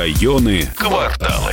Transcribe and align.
Районы, 0.00 0.66
кварталы. 0.76 1.52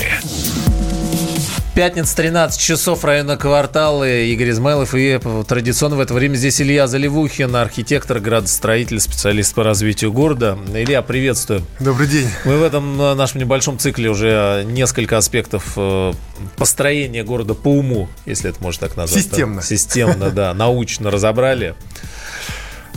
Пятница, 1.75 2.15
13 2.15 2.57
часов, 2.57 3.03
района 3.03 3.35
кварталы. 3.35 4.27
Игорь 4.27 4.51
Измайлов 4.51 4.95
и 4.95 5.19
традиционно 5.45 5.97
в 5.97 5.99
это 5.99 6.13
время 6.13 6.35
здесь 6.35 6.61
Илья 6.61 6.87
Заливухин, 6.87 7.53
архитектор, 7.57 8.21
градостроитель, 8.21 9.01
специалист 9.01 9.53
по 9.53 9.65
развитию 9.65 10.13
города. 10.13 10.57
Илья, 10.73 11.01
приветствую. 11.01 11.61
Добрый 11.81 12.07
день. 12.07 12.29
Мы 12.45 12.57
в 12.57 12.63
этом 12.63 13.01
э, 13.01 13.15
нашем 13.15 13.41
небольшом 13.41 13.79
цикле 13.79 14.09
уже 14.09 14.63
несколько 14.65 15.17
аспектов 15.17 15.73
э, 15.75 16.13
построения 16.55 17.25
города 17.25 17.53
по 17.53 17.67
уму, 17.67 18.07
если 18.25 18.49
это 18.49 18.63
можно 18.63 18.87
так 18.87 18.95
назвать. 18.95 19.25
Системно. 19.25 19.61
Системно, 19.61 20.29
да, 20.31 20.53
научно 20.53 21.11
разобрали. 21.11 21.75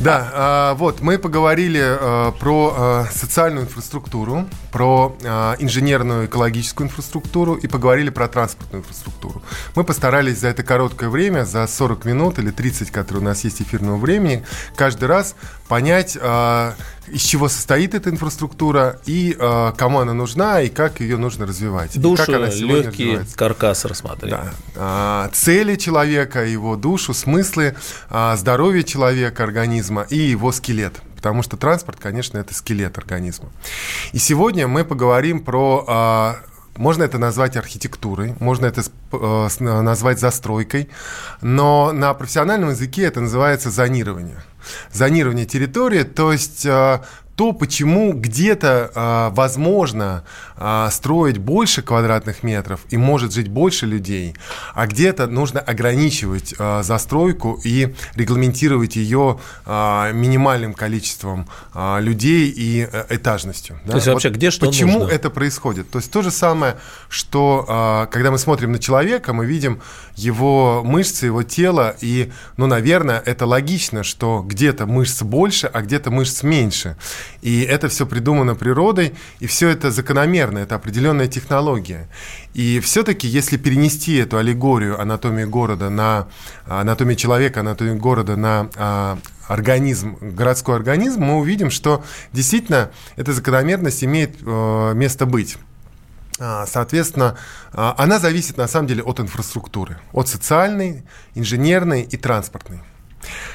Да, 0.00 0.30
а, 0.32 0.74
вот 0.76 1.02
мы 1.02 1.18
поговорили 1.18 1.82
а, 1.82 2.32
про 2.32 2.74
а, 2.74 3.04
социальную 3.12 3.66
инфраструктуру, 3.66 4.48
про 4.72 5.14
инженерную 5.58 6.26
экологическую 6.26 6.86
инфраструктуру 6.86 7.54
и 7.54 7.66
поговорили 7.66 8.08
про 8.08 8.26
транспортную 8.28 8.82
инфраструктуру. 8.82 9.42
Мы 9.74 9.84
постарались 9.84 10.38
за 10.38 10.48
это 10.48 10.62
короткое 10.62 11.10
время, 11.10 11.44
за 11.44 11.66
40 11.66 12.04
минут 12.06 12.38
или 12.38 12.50
30, 12.50 12.90
которые 12.90 13.22
у 13.22 13.24
нас 13.24 13.44
есть 13.44 13.60
эфирного 13.60 13.98
времени, 13.98 14.44
каждый 14.74 15.06
раз 15.06 15.34
понять, 15.68 16.16
из 17.10 17.22
чего 17.22 17.48
состоит 17.48 17.94
эта 17.94 18.10
инфраструктура 18.10 19.00
и 19.06 19.36
э, 19.38 19.72
кому 19.76 20.00
она 20.00 20.14
нужна 20.14 20.60
и 20.60 20.68
как 20.68 21.00
ее 21.00 21.16
нужно 21.16 21.46
развивать. 21.46 21.98
Душу, 22.00 22.24
как 22.26 22.36
она 22.36 22.46
легкие, 22.48 23.24
каркас 23.34 23.84
рассмотреть. 23.84 24.30
Да. 24.30 24.52
А, 24.76 25.30
цели 25.32 25.76
человека, 25.76 26.44
его 26.44 26.76
душу, 26.76 27.14
смыслы, 27.14 27.74
а, 28.08 28.36
здоровье 28.36 28.84
человека, 28.84 29.42
организма 29.42 30.06
и 30.08 30.16
его 30.16 30.52
скелет. 30.52 31.00
Потому 31.16 31.42
что 31.42 31.56
транспорт, 31.56 31.98
конечно, 32.00 32.38
это 32.38 32.54
скелет 32.54 32.96
организма. 32.96 33.50
И 34.12 34.18
сегодня 34.18 34.66
мы 34.68 34.84
поговорим 34.84 35.40
про 35.40 35.84
а, 35.86 36.36
можно 36.76 37.02
это 37.02 37.18
назвать 37.18 37.56
архитектурой, 37.56 38.34
можно 38.40 38.64
это 38.64 38.82
э, 39.12 39.48
назвать 39.58 40.18
застройкой, 40.18 40.88
но 41.42 41.92
на 41.92 42.14
профессиональном 42.14 42.70
языке 42.70 43.02
это 43.02 43.20
называется 43.20 43.70
зонирование. 43.70 44.42
Зонирование 44.92 45.46
территории, 45.46 46.02
то 46.02 46.32
есть 46.32 46.64
э, 46.66 47.00
то, 47.40 47.52
почему 47.54 48.12
где-то 48.12 48.90
э, 48.94 49.34
возможно 49.34 50.24
э, 50.58 50.88
строить 50.90 51.38
больше 51.38 51.80
квадратных 51.80 52.42
метров 52.42 52.80
и 52.90 52.98
может 52.98 53.32
жить 53.32 53.48
больше 53.48 53.86
людей, 53.86 54.34
а 54.74 54.86
где-то 54.86 55.26
нужно 55.26 55.58
ограничивать 55.58 56.54
э, 56.58 56.82
застройку 56.82 57.58
и 57.64 57.94
регламентировать 58.14 58.96
ее 58.96 59.40
э, 59.64 60.12
минимальным 60.12 60.74
количеством 60.74 61.48
э, 61.74 62.02
людей 62.02 62.52
и 62.54 62.86
э, 62.92 63.06
этажностью. 63.08 63.80
Да? 63.86 63.92
То 63.92 63.96
есть 63.96 64.06
вот 64.08 64.12
вообще 64.12 64.28
где 64.28 64.50
что 64.50 64.66
Почему 64.66 64.98
нужно? 64.98 65.14
это 65.14 65.30
происходит? 65.30 65.90
То 65.90 65.98
есть 65.98 66.12
то 66.12 66.20
же 66.20 66.30
самое, 66.30 66.76
что 67.08 67.64
э, 67.66 68.12
когда 68.12 68.30
мы 68.30 68.36
смотрим 68.36 68.72
на 68.72 68.78
человека, 68.78 69.32
мы 69.32 69.46
видим 69.46 69.80
его 70.24 70.82
мышцы, 70.84 71.26
его 71.26 71.42
тело, 71.42 71.96
и, 72.00 72.30
ну, 72.56 72.66
наверное, 72.66 73.22
это 73.24 73.46
логично, 73.46 74.02
что 74.02 74.42
где-то 74.46 74.86
мышц 74.86 75.22
больше, 75.22 75.66
а 75.66 75.82
где-то 75.82 76.10
мышц 76.10 76.42
меньше. 76.42 76.96
И 77.42 77.62
это 77.62 77.88
все 77.88 78.06
придумано 78.06 78.54
природой, 78.54 79.14
и 79.40 79.46
все 79.46 79.68
это 79.68 79.90
закономерно, 79.90 80.58
это 80.58 80.74
определенная 80.74 81.28
технология. 81.28 82.08
И 82.54 82.80
все-таки, 82.80 83.26
если 83.28 83.56
перенести 83.56 84.16
эту 84.16 84.38
аллегорию 84.38 85.00
анатомии 85.00 85.44
города 85.44 85.90
на 85.90 86.28
анатомию 86.66 87.16
человека, 87.16 87.60
анатомию 87.60 87.96
города 87.96 88.36
на 88.36 88.68
а, 88.76 89.18
организм, 89.50 90.16
городской 90.20 90.76
организм, 90.76 91.22
мы 91.22 91.38
увидим, 91.38 91.70
что 91.70 92.04
действительно 92.32 92.90
эта 93.16 93.32
закономерность 93.32 94.04
имеет 94.04 94.36
э, 94.44 94.92
место 94.94 95.26
быть. 95.26 95.58
А, 96.40 96.66
соответственно, 96.66 97.36
а, 97.72 97.94
она 97.98 98.18
зависит 98.18 98.56
на 98.56 98.66
самом 98.66 98.88
деле 98.88 99.02
от 99.02 99.20
инфраструктуры, 99.20 99.98
от 100.12 100.26
социальной, 100.26 101.04
инженерной 101.34 102.02
и 102.02 102.16
транспортной. 102.16 102.80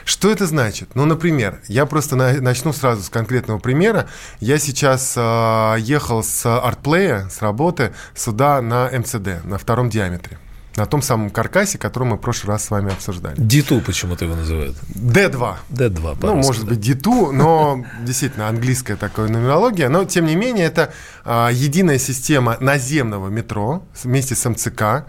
Что 0.05 0.29
это 0.29 0.45
значит? 0.45 0.89
Ну, 0.93 1.05
например, 1.05 1.59
я 1.67 1.87
просто 1.87 2.15
на, 2.15 2.39
начну 2.39 2.71
сразу 2.71 3.01
с 3.01 3.09
конкретного 3.09 3.57
примера. 3.57 4.07
Я 4.39 4.59
сейчас 4.59 5.15
э, 5.17 5.75
ехал 5.79 6.23
с 6.23 6.45
артплея, 6.45 7.27
с 7.29 7.41
работы 7.41 7.91
сюда 8.13 8.61
на 8.61 8.87
МЦД, 8.91 9.43
на 9.43 9.57
втором 9.57 9.89
диаметре. 9.89 10.37
На 10.75 10.85
том 10.85 11.01
самом 11.01 11.29
каркасе, 11.29 11.77
который 11.77 12.05
мы 12.05 12.17
в 12.17 12.19
прошлый 12.19 12.53
раз 12.53 12.65
с 12.65 12.69
вами 12.69 12.91
обсуждали. 12.91 13.37
D2 13.37 13.81
почему-то 13.81 14.25
его 14.25 14.35
называют. 14.35 14.75
D2. 14.93 15.55
D2, 15.69 16.17
Ну, 16.21 16.35
может 16.35 16.65
быть, 16.65 16.79
D2, 16.79 17.31
но 17.31 17.85
действительно 18.01 18.49
английская 18.49 18.97
такая 18.97 19.29
нумерология. 19.29 19.87
Но, 19.87 20.03
тем 20.03 20.25
не 20.25 20.35
менее, 20.35 20.65
это 20.65 20.93
а, 21.23 21.49
единая 21.49 21.97
система 21.97 22.57
наземного 22.59 23.29
метро 23.29 23.83
вместе 24.03 24.35
с 24.35 24.49
МЦК. 24.49 25.05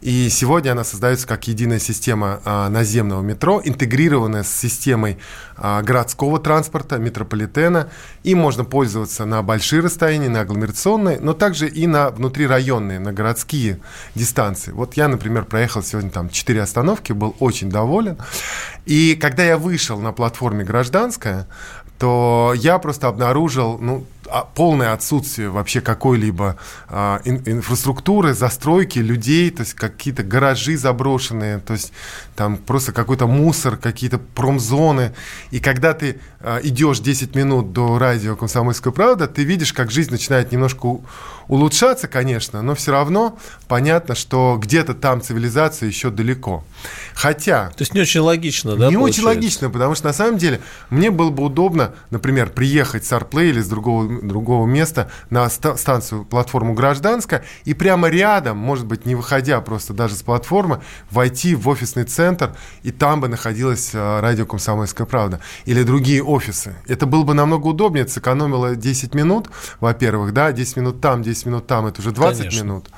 И 0.00 0.28
сегодня 0.28 0.72
она 0.72 0.84
создается 0.84 1.26
как 1.26 1.48
единая 1.48 1.80
система 1.80 2.40
а, 2.44 2.68
наземного 2.68 3.20
метро, 3.20 3.60
интегрированная 3.64 4.44
с 4.44 4.48
системой 4.48 5.18
а, 5.56 5.82
городского 5.82 6.38
транспорта, 6.38 6.98
метрополитена. 6.98 7.90
И 8.22 8.34
можно 8.34 8.64
пользоваться 8.64 9.24
на 9.24 9.42
большие 9.42 9.82
расстояния, 9.82 10.28
на 10.28 10.42
агломерационные, 10.42 11.18
но 11.20 11.32
также 11.32 11.68
и 11.68 11.86
на 11.86 12.10
внутрирайонные, 12.10 13.00
на 13.00 13.12
городские 13.12 13.80
дистанции. 14.14 14.70
Вот 14.70 14.94
я, 14.94 15.08
например, 15.08 15.44
проехал 15.44 15.82
сегодня 15.82 16.10
там 16.10 16.28
4 16.28 16.62
остановки, 16.62 17.12
был 17.12 17.34
очень 17.40 17.68
доволен. 17.68 18.18
И 18.86 19.16
когда 19.16 19.42
я 19.42 19.58
вышел 19.58 19.98
на 19.98 20.12
платформе 20.12 20.64
«Гражданская», 20.64 21.48
то 21.98 22.54
я 22.56 22.78
просто 22.78 23.08
обнаружил, 23.08 23.78
ну, 23.78 24.04
полное 24.54 24.92
отсутствие 24.92 25.48
вообще 25.50 25.80
какой-либо 25.80 26.56
а, 26.88 27.20
ин, 27.24 27.42
инфраструктуры, 27.46 28.34
застройки 28.34 28.98
людей, 28.98 29.50
то 29.50 29.62
есть 29.62 29.74
какие-то 29.74 30.22
гаражи 30.22 30.76
заброшенные, 30.76 31.58
то 31.58 31.72
есть 31.74 31.92
там 32.36 32.56
просто 32.56 32.92
какой-то 32.92 33.26
мусор, 33.26 33.76
какие-то 33.76 34.18
промзоны. 34.18 35.14
И 35.50 35.60
когда 35.60 35.94
ты 35.94 36.20
а, 36.40 36.60
идешь 36.62 37.00
10 37.00 37.34
минут 37.34 37.72
до 37.72 37.98
радио 37.98 38.36
«Комсомольская 38.36 38.92
правда», 38.92 39.26
ты 39.26 39.44
видишь, 39.44 39.72
как 39.72 39.90
жизнь 39.90 40.10
начинает 40.10 40.52
немножко 40.52 41.00
улучшаться, 41.48 42.08
конечно, 42.08 42.62
но 42.62 42.74
все 42.74 42.92
равно 42.92 43.38
понятно, 43.66 44.14
что 44.14 44.58
где-то 44.60 44.94
там 44.94 45.22
цивилизация 45.22 45.88
еще 45.88 46.10
далеко. 46.10 46.64
Хотя... 47.14 47.70
То 47.70 47.82
есть 47.82 47.94
не 47.94 48.02
очень 48.02 48.20
логично, 48.20 48.76
да? 48.76 48.88
Не 48.88 48.94
получается? 48.94 49.20
очень 49.22 49.24
логично, 49.24 49.70
потому 49.70 49.94
что 49.94 50.06
на 50.06 50.12
самом 50.12 50.38
деле 50.38 50.60
мне 50.90 51.10
было 51.10 51.30
бы 51.30 51.44
удобно, 51.44 51.94
например, 52.10 52.50
приехать 52.50 53.04
с 53.04 53.12
Арплей 53.12 53.50
или 53.50 53.60
с 53.60 53.68
другого 53.68 54.06
другого 54.22 54.66
места 54.66 55.10
на 55.30 55.48
станцию, 55.48 56.24
платформу 56.24 56.74
«Гражданская», 56.74 57.44
и 57.64 57.74
прямо 57.74 58.08
рядом, 58.08 58.58
может 58.58 58.86
быть, 58.86 59.06
не 59.06 59.14
выходя 59.14 59.60
просто 59.60 59.92
даже 59.92 60.14
с 60.14 60.22
платформы, 60.22 60.80
войти 61.10 61.54
в 61.54 61.68
офисный 61.68 62.04
центр, 62.04 62.54
и 62.82 62.90
там 62.90 63.20
бы 63.20 63.28
находилась 63.28 63.90
а, 63.94 64.20
радио 64.20 64.46
«Комсомольская 64.46 65.06
правда» 65.06 65.40
или 65.64 65.82
другие 65.82 66.22
офисы. 66.22 66.76
Это 66.86 67.06
было 67.06 67.22
бы 67.24 67.34
намного 67.34 67.68
удобнее, 67.68 68.06
сэкономило 68.06 68.76
10 68.76 69.14
минут, 69.14 69.50
во-первых, 69.80 70.32
да, 70.32 70.52
10 70.52 70.76
минут 70.76 71.00
там, 71.00 71.22
10 71.22 71.46
минут 71.46 71.66
там, 71.66 71.86
это 71.86 72.00
уже 72.00 72.12
20 72.12 72.38
Конечно. 72.38 72.64
минут. 72.64 72.88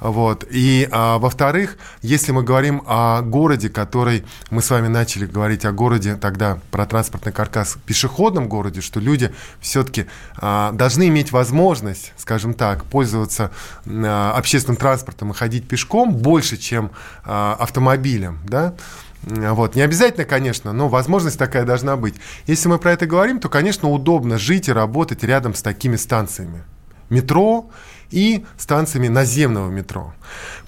Вот. 0.00 0.44
И, 0.50 0.88
а, 0.90 1.18
во-вторых, 1.18 1.76
если 2.02 2.32
мы 2.32 2.42
говорим 2.42 2.82
о 2.86 3.22
городе, 3.22 3.68
который, 3.68 4.24
мы 4.50 4.62
с 4.62 4.70
вами 4.70 4.88
начали 4.88 5.26
говорить 5.26 5.64
о 5.64 5.72
городе 5.72 6.16
тогда, 6.16 6.58
про 6.70 6.86
транспортный 6.86 7.32
каркас, 7.32 7.76
пешеходном 7.86 8.48
городе, 8.48 8.80
что 8.80 9.00
люди 9.00 9.32
все-таки 9.60 10.06
а, 10.36 10.67
должны 10.72 11.08
иметь 11.08 11.32
возможность, 11.32 12.12
скажем 12.16 12.54
так, 12.54 12.84
пользоваться 12.84 13.50
а, 13.86 14.32
общественным 14.36 14.76
транспортом 14.76 15.30
и 15.30 15.34
ходить 15.34 15.68
пешком 15.68 16.14
больше, 16.14 16.56
чем 16.56 16.90
а, 17.24 17.56
автомобилем, 17.58 18.40
да, 18.44 18.74
вот. 19.22 19.74
Не 19.74 19.82
обязательно, 19.82 20.24
конечно, 20.24 20.72
но 20.72 20.88
возможность 20.88 21.38
такая 21.38 21.64
должна 21.64 21.96
быть. 21.96 22.14
Если 22.46 22.68
мы 22.68 22.78
про 22.78 22.92
это 22.92 23.04
говорим, 23.04 23.40
то, 23.40 23.48
конечно, 23.48 23.90
удобно 23.90 24.38
жить 24.38 24.68
и 24.68 24.72
работать 24.72 25.24
рядом 25.24 25.54
с 25.54 25.62
такими 25.62 25.96
станциями. 25.96 26.62
Метро 27.10 27.68
и 28.10 28.44
станциями 28.56 29.08
наземного 29.08 29.70
метро. 29.70 30.14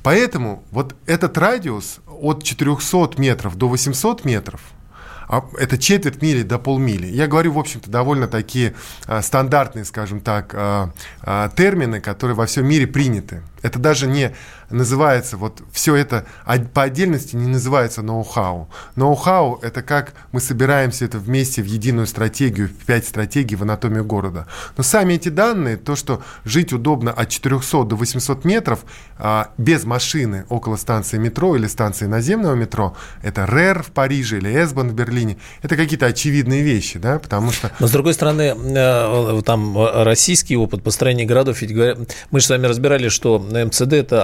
Поэтому 0.02 0.64
вот 0.72 0.96
этот 1.06 1.38
радиус 1.38 2.00
от 2.08 2.42
400 2.42 3.12
метров 3.18 3.56
до 3.56 3.68
800 3.68 4.24
метров– 4.24 4.60
это 5.58 5.78
четверть 5.78 6.20
мили 6.22 6.42
до 6.42 6.58
полмили. 6.58 7.06
Я 7.06 7.28
говорю, 7.28 7.52
в 7.52 7.58
общем-то, 7.58 7.90
довольно 7.90 8.26
такие 8.26 8.74
а, 9.06 9.22
стандартные, 9.22 9.84
скажем 9.84 10.20
так, 10.20 10.52
а, 10.54 10.92
а, 11.22 11.48
термины, 11.50 12.00
которые 12.00 12.34
во 12.34 12.46
всем 12.46 12.66
мире 12.66 12.86
приняты. 12.86 13.42
Это 13.62 13.78
даже 13.78 14.06
не 14.06 14.34
называется, 14.70 15.36
вот 15.36 15.62
все 15.72 15.96
это 15.96 16.26
по 16.72 16.82
отдельности 16.82 17.36
не 17.36 17.46
называется 17.46 18.02
ноу-хау. 18.02 18.68
Ноу-хау– 18.96 19.58
это 19.62 19.82
как 19.82 20.14
мы 20.32 20.40
собираемся 20.40 21.04
это 21.04 21.18
вместе 21.18 21.62
в 21.62 21.66
единую 21.66 22.06
стратегию, 22.06 22.68
в 22.68 22.86
пять 22.86 23.06
стратегий 23.06 23.56
в 23.56 23.62
анатомию 23.62 24.04
города. 24.04 24.46
Но 24.76 24.82
сами 24.82 25.14
эти 25.14 25.28
данные, 25.28 25.76
то, 25.76 25.96
что 25.96 26.22
жить 26.44 26.72
удобно 26.72 27.12
от 27.12 27.28
400 27.28 27.84
до 27.84 27.96
800 27.96 28.44
метров 28.44 28.80
а, 29.18 29.50
без 29.58 29.84
машины 29.84 30.44
около 30.48 30.76
станции 30.76 31.18
метро 31.18 31.56
или 31.56 31.66
станции 31.66 32.06
наземного 32.06 32.54
метро, 32.54 32.96
это 33.22 33.46
РЭР 33.46 33.82
в 33.82 33.90
Париже 33.90 34.38
или 34.38 34.50
Эсбан 34.62 34.90
в 34.90 34.94
Берлине, 34.94 35.36
это 35.62 35.76
какие-то 35.76 36.06
очевидные 36.06 36.62
вещи, 36.62 36.98
да, 36.98 37.18
потому 37.18 37.52
что... 37.52 37.70
Но, 37.80 37.86
с 37.86 37.90
другой 37.90 38.14
стороны, 38.14 38.54
э, 38.56 39.42
там 39.44 39.76
российский 39.78 40.56
опыт 40.56 40.82
построения 40.82 41.24
городов, 41.24 41.60
ведь 41.62 41.72
мы 42.30 42.40
же 42.40 42.46
с 42.46 42.50
вами 42.50 42.66
разбирали, 42.66 43.08
что 43.08 43.38
МЦД– 43.38 43.92
это 43.92 44.16
э, 44.16 44.20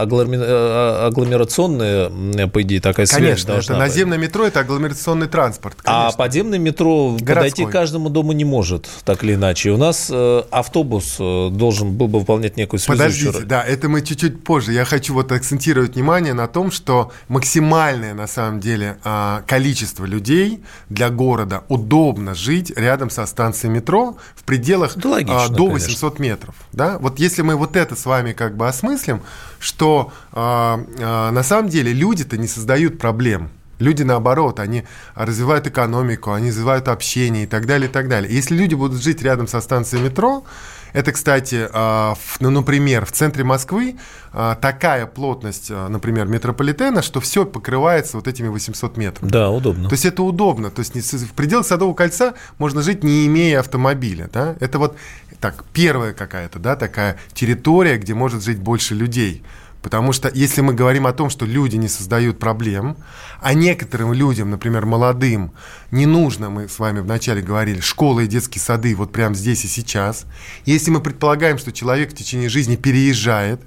агломерационная, 1.07 2.49
по 2.49 2.63
идее, 2.63 2.81
такая 2.81 3.07
связь 3.07 3.45
Конечно, 3.45 3.53
это 3.53 3.77
наземное 3.77 4.19
метро– 4.19 4.45
это 4.47 4.61
агломерационный 4.61 5.29
транспорт. 5.29 5.77
А 5.85 5.85
конечно. 5.85 6.09
А 6.09 6.13
подземное 6.13 6.59
метро 6.59 7.11
Городской. 7.13 7.35
подойти 7.35 7.65
к 7.67 7.71
каждому 7.71 8.11
дому 8.11 8.33
не 8.33 8.45
может, 8.45 8.89
так 9.05 9.25
или 9.25 9.35
иначе. 9.35 9.71
У 9.71 9.77
нас 9.77 10.09
э, 10.11 10.43
автобус 10.51 11.17
должен 11.19 11.93
был 11.93 12.09
бы 12.09 12.21
выполнять 12.21 12.57
некую 12.57 12.81
связующую 12.81 13.33
Подождите, 13.33 13.49
да, 13.49 13.63
это 13.63 13.89
мы 13.89 14.03
чуть-чуть 14.03 14.45
позже. 14.45 14.73
Я 14.73 14.85
хочу 14.85 15.15
вот 15.15 15.33
акцентировать 15.33 15.95
внимание 15.95 16.35
на 16.35 16.47
том, 16.47 16.71
что 16.71 17.13
максимальное, 17.29 18.15
на 18.15 18.27
самом 18.27 18.61
деле, 18.61 18.99
а, 19.05 19.43
количество 19.47 20.05
людей 20.05 20.63
для 20.89 21.11
города 21.11 21.65
удобно 21.69 22.35
жить 22.35 22.73
рядом 22.77 23.11
со 23.11 23.27
станцией 23.27 23.73
метро 23.73 24.17
в 24.35 24.45
пределах 24.45 24.97
да, 24.97 25.09
логично, 25.09 25.49
до 25.49 25.69
800 25.69 26.17
конечно. 26.17 26.23
метров. 26.23 26.55
Да? 26.73 26.99
Вот 26.99 27.19
если 27.19 27.43
мы 27.43 27.57
вот 27.57 27.77
это 27.77 27.97
с 27.97 28.07
вами 28.07 28.33
как 28.33 28.57
бы 28.57 28.69
осмыслим, 28.69 29.23
что 29.59 30.13
а, 30.37 30.85
а, 31.01 31.31
на 31.31 31.43
самом 31.43 31.71
деле 31.71 31.95
люди-то 31.95 32.37
не 32.37 32.47
создают 32.47 32.99
проблем. 32.99 33.49
Люди, 33.79 34.03
наоборот, 34.03 34.61
они 34.61 34.85
развивают 35.15 35.67
экономику, 35.67 36.33
они 36.33 36.49
развивают 36.49 36.89
общение 36.89 37.45
и 37.45 37.47
так 37.47 37.67
далее, 37.67 37.89
и 37.89 37.93
так 37.93 38.09
далее. 38.09 38.33
Если 38.33 38.55
люди 38.55 38.75
будут 38.75 39.03
жить 39.03 39.23
рядом 39.23 39.49
со 39.49 39.61
станцией 39.63 40.03
метро, 40.03 40.45
это, 40.93 41.13
кстати, 41.13 41.69
а, 41.73 42.15
ну, 42.41 42.51
например, 42.51 43.05
в 43.07 43.13
центре 43.13 43.45
Москвы 43.45 43.97
а, 44.33 44.55
такая 44.55 45.07
плотность, 45.07 45.69
а, 45.71 45.89
например, 45.89 46.27
метрополитена, 46.27 47.01
что 47.01 47.21
все 47.21 47.45
покрывается 47.45 48.19
вот 48.19 48.29
этими 48.29 48.49
800 48.49 48.97
метров. 48.97 49.31
Да, 49.31 49.51
удобно. 49.51 49.89
То 49.89 49.95
есть 49.95 50.05
это 50.05 50.23
удобно. 50.23 50.71
То 50.71 50.81
есть 50.81 50.95
в 51.13 51.33
пределах 51.33 51.67
Садового 51.67 51.95
кольца 51.95 52.35
можно 52.59 52.83
жить, 52.83 53.05
не 53.05 53.27
имея 53.27 53.61
автомобиля. 53.61 54.29
Да? 54.33 54.57
Это 54.61 54.79
вот 54.79 54.97
так, 55.41 55.65
первая 55.73 56.13
какая-то 56.15 56.59
да, 56.59 56.77
такая 56.77 57.19
территория, 57.35 57.99
где 57.99 58.15
может 58.15 58.43
жить 58.43 58.59
больше 58.59 58.95
людей. 58.95 59.43
Потому 59.87 60.13
что 60.13 60.29
если 60.35 60.63
мы 60.63 60.75
говорим 60.75 61.07
о 61.07 61.13
том, 61.13 61.31
что 61.31 61.47
люди 61.47 61.77
не 61.77 61.87
создают 61.87 62.41
проблем, 62.41 62.97
а 63.41 63.55
некоторым 63.55 64.13
людям, 64.13 64.51
например, 64.51 64.85
молодым, 64.85 65.53
не 65.93 66.07
нужно, 66.07 66.51
мы 66.51 66.69
с 66.69 66.81
вами 66.81 66.99
вначале 66.99 67.41
говорили, 67.41 67.79
школы 67.79 68.25
и 68.25 68.27
детские 68.27 68.61
сады 68.61 68.97
вот 68.97 69.13
прямо 69.13 69.37
здесь 69.37 69.65
и 69.65 69.69
сейчас. 69.69 70.27
Если 70.65 70.91
мы 70.91 71.01
предполагаем, 71.01 71.57
что 71.57 71.71
человек 71.71 72.11
в 72.11 72.17
течение 72.17 72.49
жизни 72.49 72.75
переезжает, 72.75 73.61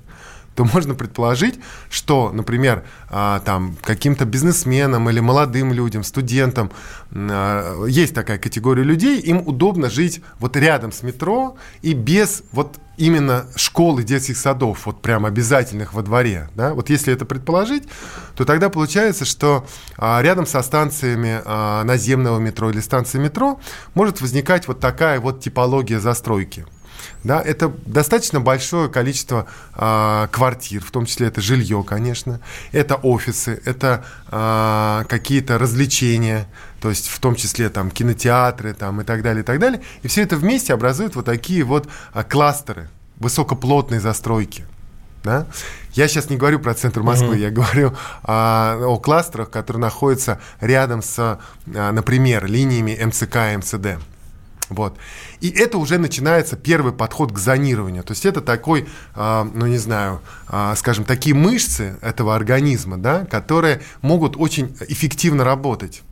то 0.59 0.65
можно 0.65 0.94
предположить, 0.94 1.57
что, 1.89 2.31
например, 2.33 2.83
а, 3.09 3.39
там 3.45 3.77
каким-то 3.81 4.25
бизнесменам 4.25 5.09
или 5.09 5.21
молодым 5.21 5.71
людям, 5.71 6.03
студентам 6.03 6.69
а, 7.13 7.85
есть 7.85 8.13
такая 8.13 8.38
категория 8.39 8.83
людей, 8.83 9.21
им 9.21 9.41
удобно 9.47 9.89
жить 9.89 10.21
вот 10.38 10.57
рядом 10.57 10.91
с 10.91 11.01
метро 11.01 11.56
и 11.81 11.94
без 11.94 12.44
вот 12.51 12.77
именно 12.97 13.45
школы 13.56 14.03
детских 14.03 14.35
садов, 14.35 14.85
вот 14.85 15.01
прям 15.01 15.25
обязательных 15.25 15.94
во 15.94 16.01
дворе, 16.01 16.50
да, 16.56 16.73
вот 16.73 16.89
если 16.89 17.13
это 17.13 17.23
предположить, 17.23 17.83
то 18.35 18.44
тогда 18.44 18.67
получается, 18.67 19.23
что 19.23 19.65
а, 19.97 20.21
рядом 20.21 20.45
со 20.45 20.62
станциями 20.62 21.41
наземного 21.85 22.38
метро 22.38 22.69
или 22.69 22.81
станции 22.81 23.17
метро 23.17 23.62
может 23.94 24.19
возникать 24.19 24.67
вот 24.67 24.81
такая 24.81 25.21
вот 25.21 25.39
типология 25.39 26.01
застройки. 26.01 26.65
Да, 27.24 27.42
это 27.42 27.71
достаточно 27.86 28.39
большое 28.39 28.88
количество 28.88 29.45
э, 29.75 30.27
квартир, 30.31 30.81
в 30.83 30.92
том 30.92 31.06
числе 31.06 31.27
это 31.27 31.42
жилье, 31.42 31.83
конечно, 31.83 32.39
это 32.71 32.95
офисы, 32.95 33.62
это 33.66 34.06
э, 34.31 35.04
какие-то 35.10 35.57
развлечения, 35.57 36.48
то 36.81 36.89
есть 36.89 37.10
в 37.10 37.19
том 37.19 37.36
числе 37.36 37.69
там 37.69 37.92
кинотеатры 37.92 38.74
там, 38.74 39.01
и 39.01 39.04
так 39.04 39.21
далее, 39.21 39.44
и 39.44 39.45
так 39.45 39.60
далее. 39.60 39.81
И 40.01 40.07
все 40.07 40.24
это 40.24 40.38
вместе 40.38 40.74
образует 40.74 41.16
вот 41.16 41.25
такие 41.25 41.66
вот 41.66 41.89
э, 42.13 42.24
кластеры 42.24 42.89
высокоплотной 43.18 44.00
застройки. 44.00 44.65
Да? 45.24 45.48
Я 45.94 46.07
сейчас 46.07 46.30
не 46.30 46.38
говорю 46.38 46.60
про 46.60 46.74
центр 46.74 47.01
Москвы, 47.01 47.36
uh-huh. 47.36 47.42
я 47.42 47.50
говорю 47.50 47.94
а, 48.24 48.80
о 48.81 48.98
кластерах, 48.98 49.50
которые 49.50 49.81
находятся 49.81 50.39
рядом 50.62 51.01
с, 51.01 51.19
а, 51.19 51.92
например, 51.92 52.45
линиями 52.45 52.98
МЦК 53.04 53.54
и 53.54 53.57
МЦД. 53.57 54.01
Вот. 54.69 54.98
И 55.42 55.50
это 55.50 55.77
уже 55.77 55.98
начинается 55.98 56.56
первый 56.56 56.94
подход 56.94 57.31
к 57.31 57.38
зонированию. 57.38 58.04
То 58.04 58.12
есть 58.12 58.25
это 58.25 58.42
такой, 58.42 58.88
э, 59.16 59.50
ну 59.54 59.66
не 59.66 59.77
знаю, 59.77 60.21
э, 60.48 60.74
скажем, 60.77 61.06
такие 61.06 61.36
мышцы 61.36 61.98
этого 62.01 62.36
организма, 62.36 62.98
да, 62.98 63.25
которые 63.25 63.81
могут 64.01 64.38
очень 64.38 64.77
эффективно 64.88 65.44
работать. 65.44 66.04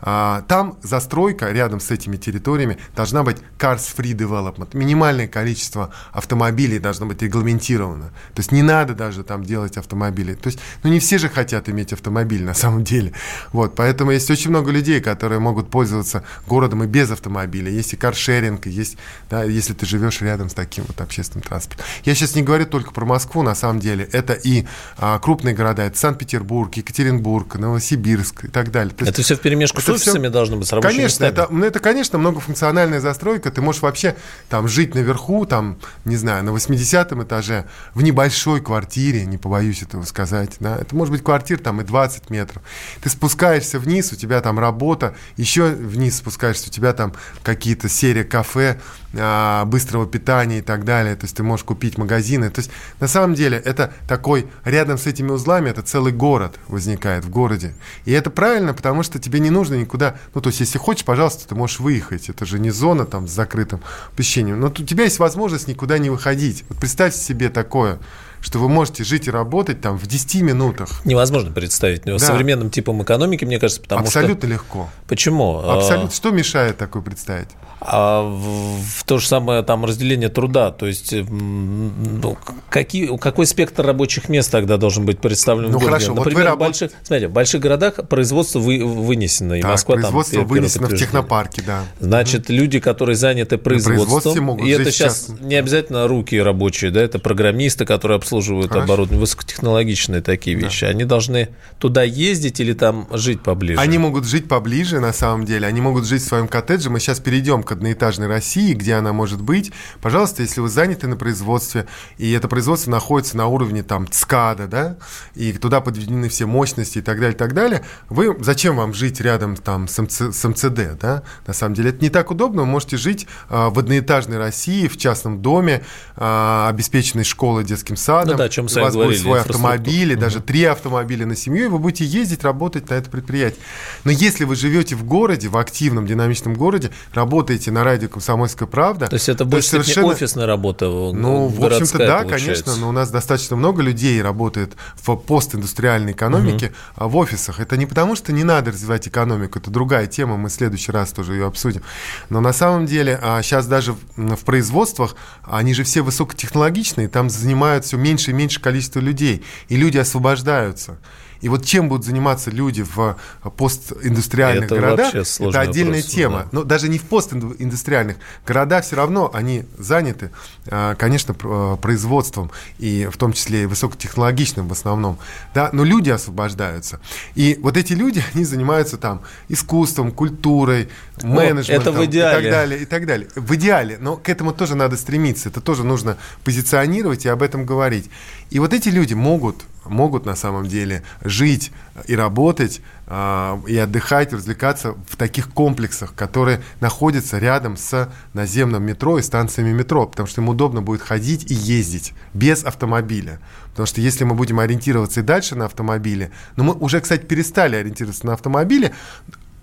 А, 0.00 0.42
там 0.42 0.78
застройка 0.82 1.50
рядом 1.50 1.80
с 1.80 1.90
этими 1.90 2.16
территориями 2.16 2.78
должна 2.94 3.22
быть 3.22 3.38
cars-free 3.58 4.12
development. 4.12 4.76
Минимальное 4.76 5.28
количество 5.28 5.92
автомобилей 6.12 6.78
должно 6.78 7.06
быть 7.06 7.22
регламентировано. 7.22 8.06
То 8.34 8.40
есть 8.40 8.52
не 8.52 8.62
надо 8.62 8.94
даже 8.94 9.24
там 9.24 9.44
делать 9.44 9.76
автомобили. 9.76 10.34
То 10.34 10.48
есть, 10.48 10.58
ну 10.82 10.90
не 10.90 11.00
все 11.00 11.18
же 11.18 11.28
хотят 11.28 11.68
иметь 11.68 11.92
автомобиль 11.92 12.42
на 12.42 12.54
самом 12.54 12.84
деле. 12.84 13.12
Вот, 13.52 13.74
поэтому 13.74 14.10
есть 14.10 14.30
очень 14.30 14.50
много 14.50 14.70
людей, 14.70 15.00
которые 15.00 15.40
могут 15.40 15.70
пользоваться 15.70 16.24
городом 16.46 16.84
и 16.84 16.86
без 16.86 17.10
автомобиля. 17.10 17.70
Есть 17.70 17.92
и 17.92 17.96
каршеринг, 17.96 18.66
есть, 18.66 18.96
да, 19.28 19.44
если 19.44 19.74
ты 19.74 19.86
живешь 19.86 20.20
рядом 20.20 20.48
с 20.48 20.54
таким 20.54 20.84
вот 20.86 21.00
общественным 21.00 21.42
транспортом. 21.42 21.86
Я 22.04 22.14
сейчас 22.14 22.34
не 22.34 22.42
говорю 22.42 22.66
только 22.66 22.92
про 22.92 23.04
Москву, 23.04 23.42
на 23.42 23.54
самом 23.54 23.80
деле. 23.80 24.08
Это 24.12 24.32
и 24.32 24.66
а, 24.98 25.18
крупные 25.18 25.54
города, 25.54 25.82
это 25.82 25.98
Санкт-Петербург, 25.98 26.72
Екатеринбург, 26.74 27.56
Новосибирск 27.56 28.44
и 28.44 28.48
так 28.48 28.70
далее. 28.70 28.94
То 28.94 29.04
есть, 29.04 29.12
это 29.12 29.22
все 29.22 29.36
в 29.36 29.40
перемешку 29.40 29.79
с 29.80 29.88
офисами 29.88 30.24
все... 30.24 30.30
должно 30.30 30.56
быть, 30.56 30.68
с 30.68 30.72
рабочими 30.72 30.98
Конечно, 30.98 31.24
местами. 31.24 31.44
это, 31.44 31.46
ну, 31.50 31.64
это, 31.64 31.80
конечно, 31.80 32.18
многофункциональная 32.18 33.00
застройка. 33.00 33.50
Ты 33.50 33.60
можешь 33.60 33.82
вообще 33.82 34.16
там 34.48 34.68
жить 34.68 34.94
наверху, 34.94 35.46
там, 35.46 35.78
не 36.04 36.16
знаю, 36.16 36.44
на 36.44 36.52
80 36.52 37.12
этаже, 37.12 37.66
в 37.94 38.02
небольшой 38.02 38.60
квартире, 38.60 39.24
не 39.26 39.38
побоюсь 39.38 39.82
этого 39.82 40.04
сказать. 40.04 40.56
Да? 40.60 40.76
Это 40.76 40.94
может 40.94 41.12
быть 41.12 41.22
квартир 41.22 41.58
там 41.58 41.80
и 41.80 41.84
20 41.84 42.30
метров. 42.30 42.62
Ты 43.02 43.10
спускаешься 43.10 43.78
вниз, 43.78 44.12
у 44.12 44.16
тебя 44.16 44.40
там 44.40 44.58
работа, 44.58 45.14
еще 45.36 45.70
вниз 45.70 46.16
спускаешься, 46.16 46.68
у 46.68 46.72
тебя 46.72 46.92
там 46.92 47.14
какие-то 47.42 47.88
серии 47.88 48.22
кафе, 48.22 48.78
а, 49.12 49.64
быстрого 49.64 50.06
питания 50.06 50.58
и 50.58 50.62
так 50.62 50.84
далее. 50.84 51.16
То 51.16 51.24
есть 51.24 51.36
ты 51.36 51.42
можешь 51.42 51.64
купить 51.64 51.98
магазины. 51.98 52.48
То 52.50 52.60
есть 52.60 52.70
на 53.00 53.08
самом 53.08 53.34
деле 53.34 53.58
это 53.58 53.92
такой, 54.06 54.46
рядом 54.64 54.98
с 54.98 55.06
этими 55.06 55.30
узлами, 55.30 55.70
это 55.70 55.82
целый 55.82 56.12
город 56.12 56.58
возникает 56.68 57.24
в 57.24 57.30
городе. 57.30 57.74
И 58.04 58.12
это 58.12 58.30
правильно, 58.30 58.72
потому 58.72 59.02
что 59.02 59.18
тебе 59.18 59.40
не 59.40 59.50
нужно 59.50 59.69
никуда, 59.76 60.16
ну 60.34 60.40
то 60.40 60.48
есть 60.48 60.60
если 60.60 60.78
хочешь, 60.78 61.04
пожалуйста, 61.04 61.48
ты 61.48 61.54
можешь 61.54 61.80
выехать. 61.80 62.28
Это 62.28 62.44
же 62.44 62.58
не 62.58 62.70
зона 62.70 63.06
там 63.06 63.26
с 63.28 63.30
закрытым 63.30 63.80
помещением. 64.14 64.60
Но 64.60 64.68
у 64.68 64.70
тебя 64.70 65.04
есть 65.04 65.18
возможность 65.18 65.68
никуда 65.68 65.98
не 65.98 66.10
выходить. 66.10 66.64
Вот 66.68 66.78
представьте 66.78 67.20
себе 67.20 67.48
такое 67.48 67.98
что 68.40 68.58
вы 68.58 68.68
можете 68.68 69.04
жить 69.04 69.28
и 69.28 69.30
работать 69.30 69.80
там 69.80 69.98
в 69.98 70.06
10 70.06 70.42
минутах. 70.42 71.04
Невозможно 71.04 71.50
представить. 71.52 72.02
Да. 72.04 72.18
Современным 72.18 72.70
типом 72.70 73.02
экономики, 73.02 73.44
мне 73.44 73.58
кажется, 73.58 73.82
потому 73.82 74.02
Абсолютно 74.02 74.36
что... 74.36 74.46
Абсолютно 74.46 74.54
легко. 74.54 74.90
Почему? 75.06 75.58
Абсолютно. 75.58 76.10
Что 76.10 76.30
мешает 76.30 76.78
такое 76.78 77.02
представить? 77.02 77.48
а 77.80 78.22
в, 78.22 78.82
в 78.82 79.04
то 79.04 79.18
же 79.18 79.26
самое 79.26 79.62
там 79.62 79.84
разделение 79.84 80.28
труда. 80.28 80.70
То 80.70 80.86
есть 80.86 81.12
ну, 81.12 82.36
какие, 82.68 83.16
какой 83.16 83.46
спектр 83.46 83.84
рабочих 83.86 84.28
мест 84.28 84.50
тогда 84.50 84.76
должен 84.76 85.06
быть 85.06 85.18
представлен 85.18 85.70
ну, 85.70 85.78
в 85.78 85.82
городе? 85.82 85.90
Хорошо, 85.90 86.14
Например, 86.14 86.50
вот 86.50 86.56
в, 86.56 86.58
больших, 86.58 86.90
смотрите, 87.02 87.28
в 87.28 87.32
больших 87.32 87.60
городах 87.62 88.08
производство 88.08 88.58
вы, 88.58 88.84
вынесено, 88.84 89.54
и 89.54 89.62
так, 89.62 89.70
Москва 89.70 89.94
производство 89.94 90.38
там 90.40 90.48
вынесено 90.48 90.88
в 90.88 90.96
технопарке, 90.96 91.62
да. 91.66 91.84
Значит, 92.00 92.44
угу. 92.50 92.52
люди, 92.52 92.80
которые 92.80 93.16
заняты 93.16 93.56
производством, 93.56 94.62
и 94.62 94.70
это 94.70 94.92
сейчас 94.92 95.30
не 95.40 95.54
обязательно 95.54 96.06
руки 96.06 96.40
рабочие, 96.40 96.90
да, 96.90 97.00
это 97.00 97.18
программисты, 97.18 97.86
которые 97.86 98.18
обслуживают 98.30 98.68
Хорошо. 98.68 98.84
оборудование, 98.84 99.20
высокотехнологичные 99.20 100.20
такие 100.20 100.56
вещи. 100.56 100.86
Да. 100.86 100.92
Они 100.92 101.04
должны 101.04 101.48
туда 101.78 102.02
ездить 102.04 102.60
или 102.60 102.72
там 102.72 103.08
жить 103.10 103.42
поближе? 103.42 103.80
Они 103.80 103.98
могут 103.98 104.24
жить 104.24 104.46
поближе, 104.48 105.00
на 105.00 105.12
самом 105.12 105.44
деле. 105.44 105.66
Они 105.66 105.80
могут 105.80 106.06
жить 106.06 106.22
в 106.22 106.26
своем 106.26 106.46
коттедже. 106.46 106.90
Мы 106.90 107.00
сейчас 107.00 107.18
перейдем 107.18 107.62
к 107.62 107.72
одноэтажной 107.72 108.28
России, 108.28 108.74
где 108.74 108.94
она 108.94 109.12
может 109.12 109.42
быть. 109.42 109.72
Пожалуйста, 110.00 110.42
если 110.42 110.60
вы 110.60 110.68
заняты 110.68 111.08
на 111.08 111.16
производстве, 111.16 111.86
и 112.18 112.30
это 112.30 112.46
производство 112.46 112.90
находится 112.90 113.36
на 113.36 113.46
уровне 113.46 113.82
там 113.82 114.06
ЦКАДа, 114.08 114.66
да, 114.68 114.96
и 115.34 115.52
туда 115.52 115.80
подведены 115.80 116.28
все 116.28 116.46
мощности 116.46 116.98
и 116.98 117.02
так 117.02 117.18
далее, 117.18 117.34
и 117.34 117.38
так 117.38 117.52
далее, 117.52 117.82
вы, 118.08 118.36
зачем 118.40 118.76
вам 118.76 118.94
жить 118.94 119.20
рядом 119.20 119.56
там 119.56 119.88
с, 119.88 120.00
МЦ, 120.00 120.34
с 120.34 120.48
МЦД, 120.48 120.98
да? 121.00 121.22
На 121.46 121.52
самом 121.52 121.74
деле 121.74 121.90
это 121.90 122.02
не 122.02 122.10
так 122.10 122.30
удобно. 122.30 122.62
Вы 122.62 122.66
можете 122.66 122.96
жить 122.96 123.26
а, 123.48 123.70
в 123.70 123.78
одноэтажной 123.78 124.38
России, 124.38 124.86
в 124.86 124.96
частном 124.96 125.42
доме, 125.42 125.82
а, 126.16 126.68
обеспеченной 126.68 127.24
школой, 127.24 127.64
детским 127.64 127.96
садом, 127.96 128.19
складом, 128.20 128.32
ну, 128.32 128.38
да, 128.38 128.48
чем 128.48 128.66
у 128.66 128.80
вас 128.80 128.94
будет 128.94 129.20
свой 129.20 129.40
автомобиль, 129.40 130.14
угу. 130.14 130.20
даже 130.20 130.40
три 130.40 130.64
автомобиля 130.64 131.26
на 131.26 131.36
семью, 131.36 131.66
и 131.66 131.68
вы 131.68 131.78
будете 131.78 132.04
ездить, 132.04 132.44
работать 132.44 132.88
на 132.90 132.94
это 132.94 133.10
предприятие. 133.10 133.60
Но 134.04 134.10
если 134.10 134.44
вы 134.44 134.56
живете 134.56 134.96
в 134.96 135.04
городе, 135.04 135.48
в 135.48 135.56
активном, 135.56 136.06
динамичном 136.06 136.54
городе, 136.54 136.90
работаете 137.12 137.70
на 137.70 137.84
радио 137.84 138.08
«Комсомольская 138.08 138.68
правда», 138.68 139.06
то 139.06 139.14
есть 139.14 139.28
это 139.28 139.44
больше 139.44 139.68
совершенно... 139.68 140.08
офисная 140.08 140.46
работа, 140.46 140.86
Ну, 140.86 141.48
в 141.48 141.64
общем-то, 141.64 141.98
да, 141.98 142.18
получается. 142.18 142.64
конечно, 142.64 142.76
но 142.76 142.88
у 142.88 142.92
нас 142.92 143.10
достаточно 143.10 143.56
много 143.56 143.82
людей 143.82 144.20
работает 144.22 144.74
в 144.94 145.16
постиндустриальной 145.16 146.12
экономике 146.12 146.72
угу. 146.96 147.08
в 147.08 147.16
офисах. 147.16 147.60
Это 147.60 147.76
не 147.76 147.86
потому, 147.86 148.16
что 148.16 148.32
не 148.32 148.44
надо 148.44 148.70
развивать 148.70 149.08
экономику, 149.08 149.58
это 149.58 149.70
другая 149.70 150.06
тема, 150.06 150.36
мы 150.36 150.48
в 150.48 150.52
следующий 150.52 150.92
раз 150.92 151.12
тоже 151.12 151.34
ее 151.34 151.46
обсудим. 151.46 151.82
Но 152.28 152.40
на 152.40 152.52
самом 152.52 152.86
деле 152.86 153.18
сейчас 153.42 153.66
а, 153.66 153.68
даже 153.68 153.94
в 154.16 154.44
производствах, 154.44 155.16
они 155.42 155.74
же 155.74 155.84
все 155.84 156.02
высокотехнологичные, 156.02 157.08
там 157.08 157.30
занимают 157.30 157.84
все 157.84 157.96
меньше 157.96 158.09
и 158.10 158.34
меньше 158.34 158.60
количество 158.60 159.00
людей, 159.00 159.42
и 159.68 159.76
люди 159.76 159.98
освобождаются. 159.98 160.98
И 161.40 161.48
вот 161.48 161.64
чем 161.64 161.88
будут 161.88 162.04
заниматься 162.04 162.50
люди 162.50 162.82
в 162.82 163.16
постиндустриальных 163.56 164.66
это 164.66 164.76
городах, 164.76 165.14
это 165.14 165.60
отдельная 165.60 166.00
вопрос, 166.00 166.12
тема. 166.12 166.38
Да. 166.38 166.48
Но 166.52 166.64
даже 166.64 166.88
не 166.88 166.98
в 166.98 167.02
постиндустриальных. 167.04 168.16
Города 168.46 168.80
все 168.82 168.96
равно, 168.96 169.30
они 169.32 169.64
заняты, 169.78 170.30
а, 170.66 170.94
конечно, 170.94 171.34
производством, 171.80 172.50
и 172.78 173.08
в 173.10 173.16
том 173.16 173.32
числе 173.32 173.62
и 173.62 173.66
высокотехнологичным 173.66 174.68
в 174.68 174.72
основном. 174.72 175.18
Да? 175.54 175.70
Но 175.72 175.84
люди 175.84 176.10
освобождаются. 176.10 177.00
И 177.34 177.58
вот 177.62 177.76
эти 177.76 177.92
люди, 177.92 178.22
они 178.34 178.44
занимаются 178.44 178.96
там 178.96 179.22
искусством, 179.48 180.12
культурой, 180.12 180.88
менеджментом 181.22 182.04
идеале. 182.04 182.38
и 182.38 182.42
так 182.42 182.52
далее. 182.52 182.80
И 182.80 182.84
так 182.84 183.06
далее. 183.06 183.28
В 183.34 183.54
идеале. 183.54 183.98
Но 184.00 184.16
к 184.16 184.28
этому 184.28 184.52
тоже 184.52 184.74
надо 184.74 184.96
стремиться. 184.96 185.48
Это 185.48 185.60
тоже 185.60 185.84
нужно 185.84 186.16
позиционировать 186.44 187.24
и 187.24 187.28
об 187.28 187.42
этом 187.42 187.64
говорить. 187.64 188.10
И 188.50 188.58
вот 188.58 188.72
эти 188.72 188.88
люди 188.88 189.14
могут 189.14 189.64
могут 189.84 190.26
на 190.26 190.36
самом 190.36 190.66
деле 190.66 191.02
жить 191.22 191.72
и 192.06 192.14
работать, 192.14 192.80
э, 193.06 193.58
и 193.66 193.76
отдыхать, 193.76 194.32
развлекаться 194.32 194.94
в 195.08 195.16
таких 195.16 195.50
комплексах, 195.50 196.14
которые 196.14 196.62
находятся 196.80 197.38
рядом 197.38 197.76
с 197.76 198.10
наземным 198.34 198.82
метро 198.82 199.18
и 199.18 199.22
станциями 199.22 199.72
метро, 199.72 200.06
потому 200.06 200.26
что 200.26 200.40
им 200.40 200.48
удобно 200.48 200.82
будет 200.82 201.02
ходить 201.02 201.50
и 201.50 201.54
ездить 201.54 202.12
без 202.34 202.64
автомобиля. 202.64 203.40
Потому 203.70 203.86
что 203.86 204.00
если 204.00 204.24
мы 204.24 204.34
будем 204.34 204.60
ориентироваться 204.60 205.20
и 205.20 205.22
дальше 205.22 205.54
на 205.54 205.66
автомобиле, 205.66 206.30
ну 206.56 206.64
мы 206.64 206.74
уже, 206.74 207.00
кстати, 207.00 207.24
перестали 207.24 207.76
ориентироваться 207.76 208.26
на 208.26 208.34
автомобили, 208.34 208.92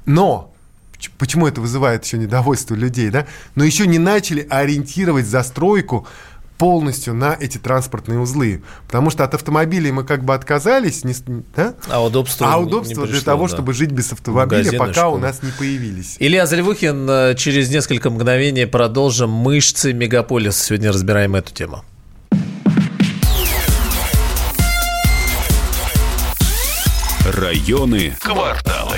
но 0.06 0.54
почему 1.18 1.48
это 1.48 1.62
вызывает 1.62 2.04
еще 2.04 2.18
недовольство 2.18 2.76
людей, 2.76 3.10
да? 3.10 3.28
Но 3.56 3.64
еще 3.64 3.88
не 3.88 4.00
начали 4.00 4.46
ориентировать 4.50 5.28
застройку 5.28 6.08
полностью 6.58 7.14
на 7.14 7.38
эти 7.40 7.58
транспортные 7.58 8.20
узлы. 8.20 8.64
Потому 8.88 9.10
что 9.10 9.24
от 9.24 9.34
автомобилей 9.34 9.92
мы 9.92 10.04
как 10.04 10.24
бы 10.24 10.34
отказались, 10.34 11.04
не, 11.04 11.14
да? 11.56 11.76
а 11.90 12.04
удобство, 12.04 12.54
а 12.54 12.58
удобство 12.58 13.06
не, 13.06 13.12
для 13.12 13.22
того, 13.22 13.48
да. 13.48 13.54
чтобы 13.54 13.74
жить 13.74 13.92
без 13.92 14.12
автомобиля, 14.12 14.58
Магазины, 14.58 14.78
пока 14.78 14.94
школы. 14.94 15.18
у 15.18 15.22
нас 15.22 15.44
не 15.44 15.52
появились. 15.52 16.16
Илья 16.20 16.46
Заливухин, 16.46 17.10
э, 17.10 17.36
через 17.36 17.70
несколько 17.70 18.10
мгновений 18.10 18.66
продолжим 18.66 19.30
мышцы 19.30 19.94
мегаполиса. 19.94 20.66
Сегодня 20.66 20.92
разбираем 20.92 21.36
эту 21.36 21.54
тему. 21.54 21.84
Районы, 27.26 28.16
кварталы. 28.20 28.98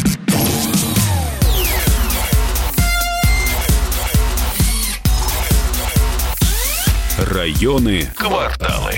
Районы, 7.29 8.07
кварталы. 8.15 8.93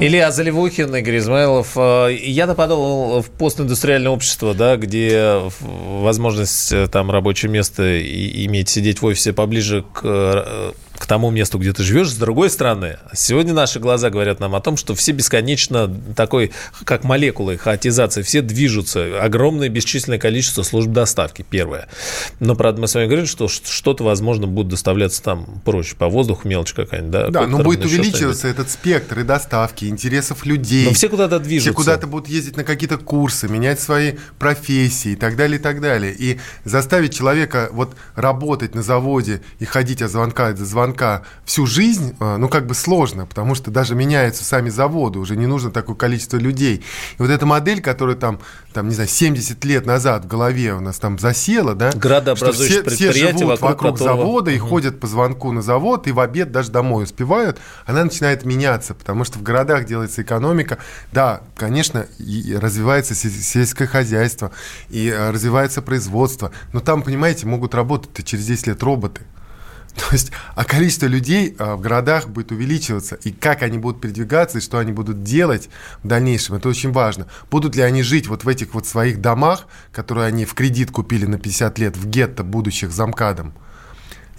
Илья 0.00 0.30
Заливухин, 0.30 0.94
Игорь 0.96 1.18
Измайлов. 1.18 1.76
Э, 1.76 2.08
я-то 2.12 2.54
подумал 2.54 3.22
в 3.22 3.30
постиндустриальное 3.30 4.10
общество, 4.10 4.54
да, 4.54 4.76
где 4.76 5.40
возможность 5.60 6.72
э, 6.72 6.86
там 6.88 7.10
рабочее 7.10 7.50
место 7.50 8.00
иметь, 8.00 8.68
сидеть 8.68 9.02
в 9.02 9.06
офисе 9.06 9.32
поближе 9.32 9.84
к 9.92 10.00
э, 10.04 10.72
к 11.02 11.06
тому 11.06 11.30
месту, 11.30 11.58
где 11.58 11.72
ты 11.72 11.82
живешь. 11.82 12.10
С 12.10 12.16
другой 12.16 12.48
стороны, 12.48 12.96
сегодня 13.12 13.52
наши 13.52 13.80
глаза 13.80 14.08
говорят 14.08 14.38
нам 14.38 14.54
о 14.54 14.60
том, 14.60 14.76
что 14.76 14.94
все 14.94 15.10
бесконечно 15.10 15.92
такой, 16.14 16.52
как 16.84 17.02
молекулы, 17.02 17.58
хаотизация, 17.58 18.22
все 18.22 18.40
движутся. 18.40 19.20
Огромное 19.20 19.68
бесчисленное 19.68 20.20
количество 20.20 20.62
служб 20.62 20.90
доставки, 20.90 21.44
первое. 21.50 21.88
Но, 22.38 22.54
правда, 22.54 22.82
мы 22.82 22.86
с 22.86 22.94
вами 22.94 23.06
говорили, 23.06 23.26
что 23.26 23.48
что-то, 23.48 24.04
возможно, 24.04 24.46
будет 24.46 24.68
доставляться 24.68 25.24
там 25.24 25.60
проще, 25.64 25.96
по 25.96 26.06
воздуху 26.08 26.46
мелочь 26.46 26.72
какая-нибудь. 26.72 27.10
Да, 27.10 27.30
да 27.30 27.46
но 27.48 27.58
будет 27.58 27.84
увеличиваться 27.84 28.46
этот 28.46 28.70
спектр 28.70 29.18
и 29.18 29.22
доставки, 29.24 29.86
интересов 29.86 30.46
людей. 30.46 30.86
Но 30.86 30.92
все 30.92 31.08
куда-то 31.08 31.40
движутся. 31.40 31.70
Все 31.70 31.76
куда-то 31.76 32.06
будут 32.06 32.28
ездить 32.28 32.56
на 32.56 32.62
какие-то 32.62 32.96
курсы, 32.96 33.48
менять 33.48 33.80
свои 33.80 34.12
профессии 34.38 35.12
и 35.12 35.16
так 35.16 35.34
далее, 35.34 35.58
и 35.58 35.62
так 35.62 35.80
далее. 35.80 36.14
И 36.16 36.38
заставить 36.64 37.12
человека 37.12 37.70
вот 37.72 37.96
работать 38.14 38.76
на 38.76 38.84
заводе 38.84 39.42
и 39.58 39.64
ходить 39.64 40.00
от 40.00 40.12
звонка 40.12 40.52
до 40.52 40.64
звонка 40.64 40.91
звонка 40.92 41.22
всю 41.44 41.66
жизнь, 41.66 42.14
а, 42.20 42.36
ну, 42.36 42.48
как 42.48 42.66
бы 42.66 42.74
сложно, 42.74 43.26
потому 43.26 43.54
что 43.54 43.70
даже 43.70 43.94
меняются 43.94 44.44
сами 44.44 44.68
заводы, 44.68 45.18
уже 45.18 45.36
не 45.36 45.46
нужно 45.46 45.70
такое 45.70 45.96
количество 45.96 46.36
людей. 46.36 46.84
И 47.18 47.22
вот 47.22 47.30
эта 47.30 47.46
модель, 47.46 47.80
которая 47.80 48.16
там, 48.16 48.38
там 48.72 48.88
не 48.88 48.94
знаю, 48.94 49.08
70 49.08 49.64
лет 49.64 49.86
назад 49.86 50.24
в 50.24 50.28
голове 50.28 50.74
у 50.74 50.80
нас 50.80 50.98
там 50.98 51.18
засела, 51.18 51.74
да, 51.74 51.90
что 52.36 52.52
все, 52.52 52.82
все 52.84 53.12
живут 53.12 53.42
вокруг, 53.42 53.60
вокруг 53.60 53.98
которого... 53.98 54.16
завода 54.18 54.50
и 54.50 54.60
угу. 54.60 54.68
ходят 54.68 55.00
по 55.00 55.06
звонку 55.06 55.52
на 55.52 55.62
завод, 55.62 56.06
и 56.06 56.12
в 56.12 56.20
обед 56.20 56.52
даже 56.52 56.70
домой 56.70 57.04
успевают, 57.04 57.58
она 57.86 58.04
начинает 58.04 58.44
меняться, 58.44 58.94
потому 58.94 59.24
что 59.24 59.38
в 59.38 59.42
городах 59.42 59.86
делается 59.86 60.22
экономика. 60.22 60.78
Да, 61.12 61.42
конечно, 61.56 62.06
развивается 62.60 63.14
сельское 63.14 63.86
хозяйство, 63.86 64.52
и 64.90 65.10
а, 65.10 65.32
развивается 65.32 65.82
производство, 65.82 66.52
но 66.72 66.80
там, 66.80 67.02
понимаете, 67.02 67.46
могут 67.46 67.74
работать 67.74 68.24
через 68.26 68.46
10 68.46 68.66
лет 68.68 68.82
роботы. 68.82 69.22
То 69.94 70.06
есть, 70.12 70.32
а 70.54 70.64
количество 70.64 71.06
людей 71.06 71.54
а, 71.58 71.76
в 71.76 71.80
городах 71.80 72.28
будет 72.28 72.50
увеличиваться. 72.52 73.16
И 73.16 73.30
как 73.30 73.62
они 73.62 73.78
будут 73.78 74.00
передвигаться, 74.00 74.58
и 74.58 74.60
что 74.60 74.78
они 74.78 74.92
будут 74.92 75.22
делать 75.22 75.68
в 76.02 76.06
дальнейшем, 76.08 76.56
это 76.56 76.68
очень 76.68 76.92
важно. 76.92 77.26
Будут 77.50 77.76
ли 77.76 77.82
они 77.82 78.02
жить 78.02 78.26
вот 78.26 78.44
в 78.44 78.48
этих 78.48 78.74
вот 78.74 78.86
своих 78.86 79.20
домах, 79.20 79.66
которые 79.92 80.26
они 80.26 80.44
в 80.44 80.54
кредит 80.54 80.90
купили 80.90 81.26
на 81.26 81.38
50 81.38 81.78
лет 81.78 81.96
в 81.96 82.06
гетто 82.08 82.42
будущих 82.42 82.90
замкадом, 82.90 83.52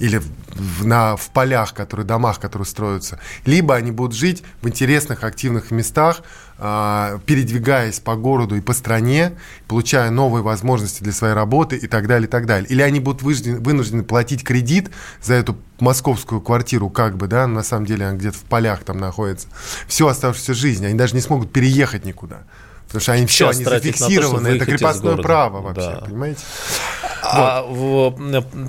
или 0.04 0.18
в, 0.18 0.86
на, 0.86 1.16
в 1.16 1.30
полях, 1.30 1.74
которые, 1.74 2.06
домах, 2.06 2.38
которые 2.42 2.66
строятся. 2.66 3.20
Либо 3.46 3.74
они 3.74 3.92
будут 3.92 4.14
жить 4.14 4.44
в 4.62 4.68
интересных, 4.68 5.24
активных 5.24 5.72
местах, 5.72 6.24
э, 6.58 7.20
передвигаясь 7.26 8.02
по 8.02 8.18
городу 8.18 8.58
и 8.58 8.60
по 8.60 8.74
стране, 8.74 9.38
получая 9.70 10.12
новые 10.12 10.44
возможности 10.44 11.04
для 11.04 11.14
своей 11.14 11.34
работы 11.34 11.78
и 11.78 11.88
так 11.88 12.08
далее, 12.08 12.28
и 12.28 12.30
так 12.30 12.46
далее. 12.46 12.68
Или 12.70 12.82
они 12.82 13.00
будут 13.00 13.22
вынуждены, 13.22 13.60
вынуждены 13.62 14.04
платить 14.04 14.44
кредит 14.44 14.92
за 15.22 15.36
эту 15.36 15.58
московскую 15.80 16.42
квартиру, 16.42 16.90
как 16.90 17.16
бы, 17.16 17.28
да, 17.28 17.48
на 17.48 17.64
самом 17.64 17.86
деле 17.86 18.06
она 18.06 18.18
где-то 18.18 18.38
в 18.38 18.44
полях 18.44 18.84
там 18.84 18.98
находится, 18.98 19.48
всю 19.88 20.08
оставшуюся 20.08 20.54
жизнь. 20.54 20.86
Они 20.86 20.96
даже 20.96 21.16
не 21.16 21.22
смогут 21.22 21.54
переехать 21.54 22.04
никуда. 22.04 22.44
Потому 22.94 23.02
что 23.02 23.12
они 23.14 23.26
все, 23.26 23.50
они 23.50 23.64
зафиксированы. 23.64 24.50
То, 24.50 24.56
это 24.56 24.66
крепостное 24.66 25.18
право 25.18 25.62
вообще, 25.62 25.98
да. 26.00 26.06
понимаете? 26.06 26.42
А 27.24 27.64
вот. 27.64 28.20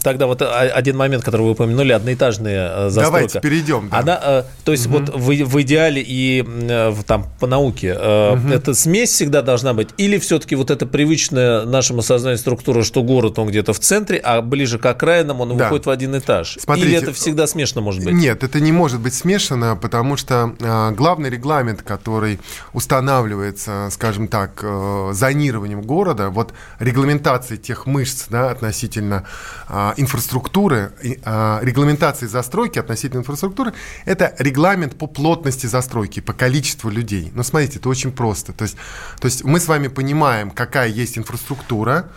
тогда 0.03 0.27
вот 0.27 0.41
а, 0.41 0.61
один 0.61 0.97
момент, 0.97 1.25
который 1.25 1.43
вы 1.43 1.51
упомянули, 1.51 1.93
одноэтажная 1.93 2.87
э, 2.87 2.91
застройка. 2.91 3.11
Давайте 3.11 3.41
перейдем. 3.41 3.89
Да. 3.91 3.99
Она, 3.99 4.21
э, 4.23 4.43
то 4.65 4.73
есть 4.73 4.87
угу. 4.87 4.99
вот 4.99 5.09
в, 5.15 5.27
в 5.27 5.63
идеале 5.63 6.03
и 6.07 6.43
э, 6.47 6.95
там 7.07 7.27
по 7.41 7.47
науке 7.47 7.93
угу. 7.93 8.49
эта 8.49 8.73
смесь 8.75 9.11
всегда 9.11 9.43
должна 9.43 9.75
быть, 9.75 9.89
или 9.99 10.19
все-таки 10.19 10.55
вот 10.55 10.71
эта 10.71 10.87
привычная 10.87 11.65
нашему 11.65 12.01
сознанию 12.01 12.39
структура, 12.39 12.83
что 12.83 13.03
город 13.03 13.39
он 13.39 13.49
где-то 13.49 13.73
в 13.73 13.81
центре, 13.81 14.19
а 14.19 14.41
ближе 14.41 14.79
к 14.79 14.87
окраинам 14.87 15.41
он 15.41 15.57
да. 15.57 15.65
выходит 15.65 15.87
в 15.87 15.91
один 15.91 16.17
этаж. 16.17 16.57
Смотрите, 16.61 16.89
или 16.89 16.97
это 16.97 17.13
всегда 17.13 17.47
смешно 17.47 17.83
может 17.83 18.05
быть? 18.05 18.15
Нет, 18.15 18.43
это 18.45 18.61
не 18.61 18.73
может 18.73 19.01
быть 19.01 19.15
смешано, 19.15 19.77
потому 19.77 20.17
что 20.17 20.55
э, 20.61 20.93
главный 20.93 21.29
регламент, 21.29 21.83
который 21.83 22.39
устанавливается, 22.73 23.89
скажем 23.91 24.14
так, 24.29 24.61
э, 24.63 25.11
зонированием 25.13 25.83
города, 25.83 26.31
вот 26.31 26.55
регламентация 26.79 27.57
тех 27.57 27.87
мышц, 27.87 28.27
да, 28.29 28.51
относительно 28.51 29.25
а, 29.69 29.95
инфраструктуры, 29.97 30.93
а, 31.25 31.61
регламентации 31.63 32.27
застройки 32.27 32.79
относительно 32.79 33.21
инфраструктуры, 33.21 33.73
это 34.05 34.35
регламент 34.39 34.97
по 34.97 35.07
плотности 35.07 35.67
застройки, 35.67 36.21
по 36.21 36.33
количеству 36.33 36.91
людей. 36.91 37.31
Но 37.35 37.43
смотрите, 37.43 37.79
это 37.79 37.89
очень 37.89 38.13
просто. 38.13 38.53
То 38.53 38.65
есть, 38.65 38.77
то 39.21 39.27
есть 39.27 39.45
мы 39.45 39.59
с 39.59 39.69
вами 39.69 39.89
понимаем, 39.89 40.51
какая 40.51 40.89
есть 40.89 41.19
инфраструктура, 41.19 42.09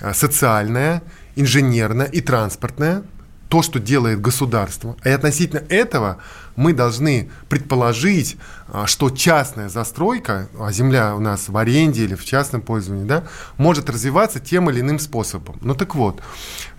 а, 0.00 0.14
социальное, 0.14 1.02
инженерное 1.36 2.06
и 2.06 2.20
транспортное, 2.20 3.02
то, 3.48 3.62
что 3.62 3.78
делает 3.78 4.20
государство. 4.20 4.96
И 5.04 5.08
относительно 5.08 5.62
этого 5.68 6.18
мы 6.56 6.72
должны 6.72 7.30
предположить, 7.48 8.36
а, 8.68 8.86
что 8.86 9.10
частная 9.10 9.68
застройка, 9.68 10.48
а 10.58 10.72
земля 10.72 11.14
у 11.14 11.20
нас 11.20 11.48
в 11.48 11.56
аренде 11.56 12.04
или 12.04 12.14
в 12.14 12.24
частном 12.24 12.62
пользовании, 12.62 13.04
да, 13.04 13.24
может 13.56 13.88
развиваться 13.88 14.40
тем 14.40 14.70
или 14.70 14.80
иным 14.80 14.98
способом. 14.98 15.56
Ну 15.60 15.74
так 15.74 15.94
вот, 15.94 16.20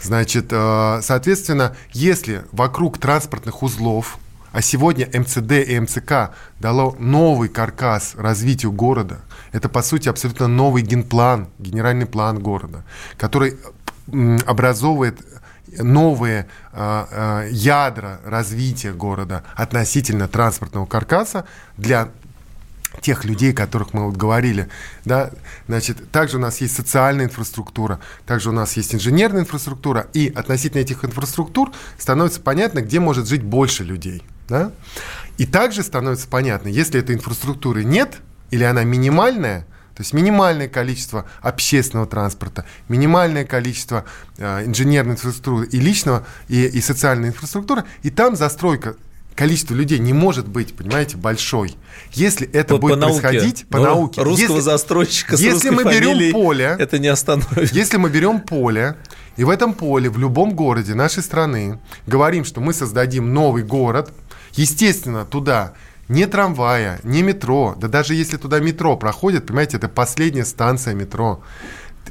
значит, 0.01 0.47
а, 0.51 0.99
соответственно, 1.01 1.75
если 1.93 2.43
вокруг 2.51 2.97
транспортных 2.97 3.63
узлов, 3.63 4.17
а 4.51 4.61
сегодня 4.61 5.07
МЦД 5.13 5.51
и 5.67 5.79
МЦК 5.79 6.31
дало 6.59 6.95
новый 6.99 7.47
каркас 7.47 8.15
развитию 8.15 8.71
города, 8.71 9.19
это, 9.51 9.69
по 9.69 9.81
сути, 9.83 10.09
абсолютно 10.09 10.47
новый 10.47 10.81
генплан, 10.81 11.47
генеральный 11.59 12.07
план 12.07 12.39
города, 12.39 12.83
который 13.17 13.57
образовывает 14.45 15.19
новые 15.79 16.47
э, 16.73 17.05
э, 17.11 17.49
ядра 17.51 18.19
развития 18.25 18.93
города 18.93 19.43
относительно 19.55 20.27
транспортного 20.27 20.85
каркаса 20.85 21.45
для 21.77 22.09
тех 23.01 23.25
людей, 23.25 23.53
которых 23.53 23.93
мы 23.93 24.05
вот 24.05 24.17
говорили, 24.17 24.69
да, 25.05 25.31
значит, 25.67 26.11
также 26.11 26.37
у 26.37 26.39
нас 26.39 26.61
есть 26.61 26.75
социальная 26.75 27.25
инфраструктура, 27.25 27.99
также 28.25 28.49
у 28.49 28.53
нас 28.53 28.75
есть 28.77 28.95
инженерная 28.95 29.41
инфраструктура, 29.41 30.07
и 30.13 30.31
относительно 30.33 30.81
этих 30.81 31.05
инфраструктур 31.05 31.71
становится 31.97 32.41
понятно, 32.41 32.81
где 32.81 32.99
может 32.99 33.27
жить 33.27 33.43
больше 33.43 33.83
людей, 33.83 34.23
да, 34.47 34.71
и 35.37 35.45
также 35.45 35.83
становится 35.83 36.27
понятно, 36.27 36.69
если 36.69 36.99
этой 36.99 37.15
инфраструктуры 37.15 37.83
нет 37.83 38.17
или 38.49 38.63
она 38.63 38.83
минимальная, 38.83 39.67
то 39.97 40.03
есть 40.03 40.13
минимальное 40.13 40.67
количество 40.67 41.25
общественного 41.41 42.05
транспорта, 42.05 42.65
минимальное 42.87 43.45
количество 43.45 44.05
э, 44.37 44.63
инженерной 44.63 45.13
инфраструктуры 45.13 45.65
и 45.65 45.79
личного, 45.79 46.23
и, 46.47 46.65
и 46.65 46.81
социальной 46.81 47.29
инфраструктуры, 47.29 47.83
и 48.03 48.11
там 48.11 48.35
застройка 48.35 48.95
количество 49.33 49.73
людей 49.73 49.97
не 49.97 50.13
может 50.13 50.47
быть, 50.47 50.75
понимаете, 50.75 51.17
большой. 51.17 51.75
Если 52.13 52.47
это 52.51 52.75
по, 52.75 52.81
будет 52.81 52.99
по 52.99 53.07
происходить 53.07 53.65
по 53.69 53.79
науке. 53.79 54.21
Русского 54.21 54.57
если, 54.57 54.59
застройщика 54.59 55.35
с 55.35 55.39
если 55.39 55.71
мы 55.71 55.83
берем 55.83 56.31
поле, 56.31 56.75
это 56.77 56.99
не 56.99 57.07
остановит. 57.07 57.71
Если 57.71 57.97
мы 57.97 58.11
берем 58.11 58.39
поле, 58.41 58.97
и 59.35 59.43
в 59.43 59.49
этом 59.49 59.73
поле, 59.73 60.11
в 60.11 60.19
любом 60.19 60.53
городе 60.53 60.93
нашей 60.93 61.23
страны, 61.23 61.79
говорим, 62.05 62.45
что 62.45 62.61
мы 62.61 62.71
создадим 62.71 63.33
новый 63.33 63.63
город, 63.63 64.13
естественно, 64.53 65.25
туда 65.25 65.73
ни 66.09 66.25
трамвая, 66.25 66.99
ни 67.03 67.21
метро, 67.21 67.75
да 67.77 67.87
даже 67.87 68.15
если 68.15 68.37
туда 68.37 68.59
метро 68.59 68.95
проходит, 68.97 69.45
понимаете, 69.45 69.77
это 69.77 69.89
последняя 69.89 70.45
станция 70.45 70.93
метро. 70.93 71.41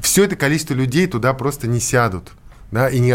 Все 0.01 0.25
это 0.25 0.37
количество 0.37 0.75
людей 0.75 1.07
туда 1.07 1.33
просто 1.35 1.67
не 1.67 1.81
сядут. 1.81 2.33
Да, 2.73 2.89
и, 2.89 2.99
не, 2.99 3.15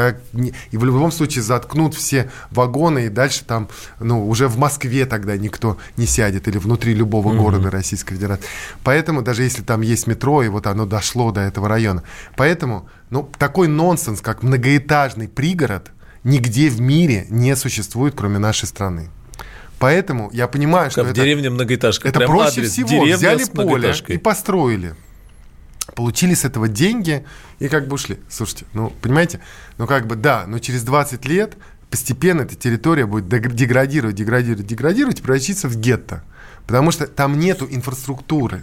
и 0.72 0.78
в 0.78 0.86
любом 0.86 1.12
случае 1.12 1.44
заткнут 1.44 1.94
все 1.94 2.32
вагоны, 2.52 3.08
и 3.08 3.10
дальше 3.10 3.44
там, 3.44 3.68
ну, 4.00 4.28
уже 4.30 4.48
в 4.48 4.58
Москве 4.58 5.06
тогда 5.06 5.36
никто 5.38 5.78
не 5.98 6.06
сядет, 6.06 6.48
или 6.48 6.58
внутри 6.58 6.94
любого 6.94 7.34
mm-hmm. 7.34 7.38
города 7.38 7.70
Российской 7.70 8.16
Федерации. 8.16 8.46
Поэтому, 8.86 9.22
даже 9.22 9.44
если 9.44 9.62
там 9.62 9.82
есть 9.82 10.08
метро, 10.08 10.42
и 10.42 10.48
вот 10.48 10.68
оно 10.68 10.86
дошло 10.86 11.32
до 11.32 11.42
этого 11.42 11.68
района. 11.68 12.04
Поэтому, 12.38 12.88
ну, 13.10 13.30
такой 13.38 13.68
нонсенс, 13.68 14.22
как 14.22 14.42
многоэтажный 14.42 15.28
пригород, 15.28 15.92
нигде 16.24 16.70
в 16.70 16.80
мире 16.80 17.28
не 17.30 17.54
существует, 17.58 18.14
кроме 18.16 18.40
нашей 18.40 18.68
страны. 18.68 19.10
Поэтому 19.82 20.30
я 20.32 20.48
понимаю, 20.48 20.92
что 20.92 21.04
в 21.04 21.08
это, 21.08 21.16
деревне 21.16 21.50
многоэтажка. 21.50 22.08
Это 22.08 22.20
Прям 22.20 22.30
проще 22.32 22.60
адрес. 22.60 22.72
всего. 22.72 22.88
Деревня 22.88 23.18
Взяли 23.18 23.44
поле 23.46 23.96
и 24.10 24.18
построили. 24.20 24.94
Получили 25.96 26.36
с 26.36 26.46
этого 26.46 26.68
деньги 26.68 27.26
и 27.58 27.68
как 27.68 27.88
бы 27.88 27.96
ушли. 27.96 28.20
Слушайте, 28.30 28.66
ну, 28.74 28.94
понимаете, 29.02 29.40
ну 29.80 29.88
как 29.88 30.06
бы 30.06 30.16
да, 30.16 30.44
но 30.46 30.60
через 30.60 30.84
20 30.84 31.26
лет 31.26 31.58
постепенно 31.90 32.42
эта 32.42 32.56
территория 32.56 33.08
будет 33.08 33.28
деградировать, 33.28 34.16
деградировать, 34.16 34.68
деградировать 34.68 35.20
и 35.20 35.24
превратиться 35.24 35.68
в 35.68 35.76
гетто. 35.76 36.24
Потому 36.68 36.92
что 36.92 37.08
там 37.08 37.40
нету 37.40 37.68
инфраструктуры. 37.68 38.62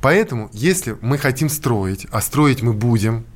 Поэтому, 0.00 0.48
если 0.54 0.96
мы 1.02 1.18
хотим 1.18 1.50
строить, 1.50 2.06
а 2.10 2.22
строить 2.22 2.62
мы 2.62 2.72
будем, 2.72 3.26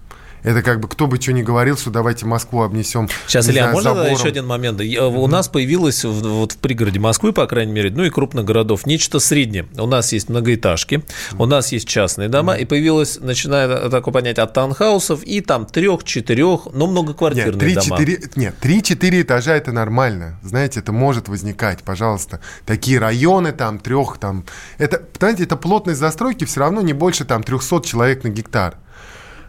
это 0.47 0.63
как 0.63 0.79
бы 0.79 0.87
кто 0.87 1.09
бы 1.09 1.21
что 1.21 1.33
ни 1.33 1.43
говорил, 1.43 1.77
что 1.77 1.91
давайте 1.91 2.25
Москву 2.25 2.63
обнесем. 2.63 3.09
Сейчас, 3.27 3.49
Илья, 3.49 3.63
знаю, 3.63 3.75
можно 3.75 3.95
забором. 3.95 4.13
еще 4.15 4.29
один 4.29 4.47
момент? 4.47 4.81
Mm-hmm. 4.81 5.17
У 5.17 5.27
нас 5.27 5.49
появилось 5.49 6.05
в, 6.05 6.13
вот 6.13 6.53
в 6.53 6.59
пригороде 6.59 7.01
Москвы, 7.01 7.33
по 7.33 7.49
крайней 7.49 7.73
мере, 7.73 7.91
ну 7.91 8.05
и 8.05 8.11
крупных 8.11 8.45
городов, 8.45 8.87
нечто 8.87 9.19
среднее. 9.19 9.67
У 9.77 9.89
нас 9.89 10.13
есть 10.13 10.29
многоэтажки, 10.29 10.95
mm-hmm. 10.95 11.37
у 11.39 11.47
нас 11.47 11.73
есть 11.73 11.89
частные 11.89 12.29
дома, 12.29 12.55
mm-hmm. 12.55 12.63
и 12.63 12.65
появилось, 12.65 13.19
начиная 13.21 13.91
такое 13.91 14.15
понятие 14.15 14.45
от 14.45 14.53
таунхаусов, 14.53 15.25
и 15.25 15.41
там 15.41 15.67
трех-четырех, 15.67 16.69
но 16.73 16.87
многоквартирные 16.87 17.51
нет, 17.51 17.59
3, 17.59 17.75
дома. 17.75 17.99
4, 17.99 18.31
нет, 18.37 18.55
три-четыре 18.61 19.23
этажа 19.23 19.57
это 19.57 19.73
нормально. 19.73 20.39
Знаете, 20.45 20.79
это 20.79 20.93
может 20.93 21.29
возникать, 21.29 21.83
пожалуйста. 21.83 22.39
Такие 22.65 23.01
районы 23.01 23.51
там, 23.51 23.81
трех 23.81 24.19
там. 24.19 24.45
Это, 24.79 25.03
знаете, 25.19 25.43
это 25.43 25.57
плотность 25.57 25.99
застройки 25.99 26.45
все 26.45 26.61
равно 26.61 26.83
не 26.83 26.93
больше 26.93 27.25
там 27.25 27.43
300 27.43 27.83
человек 27.83 28.23
на 28.23 28.29
гектар 28.29 28.77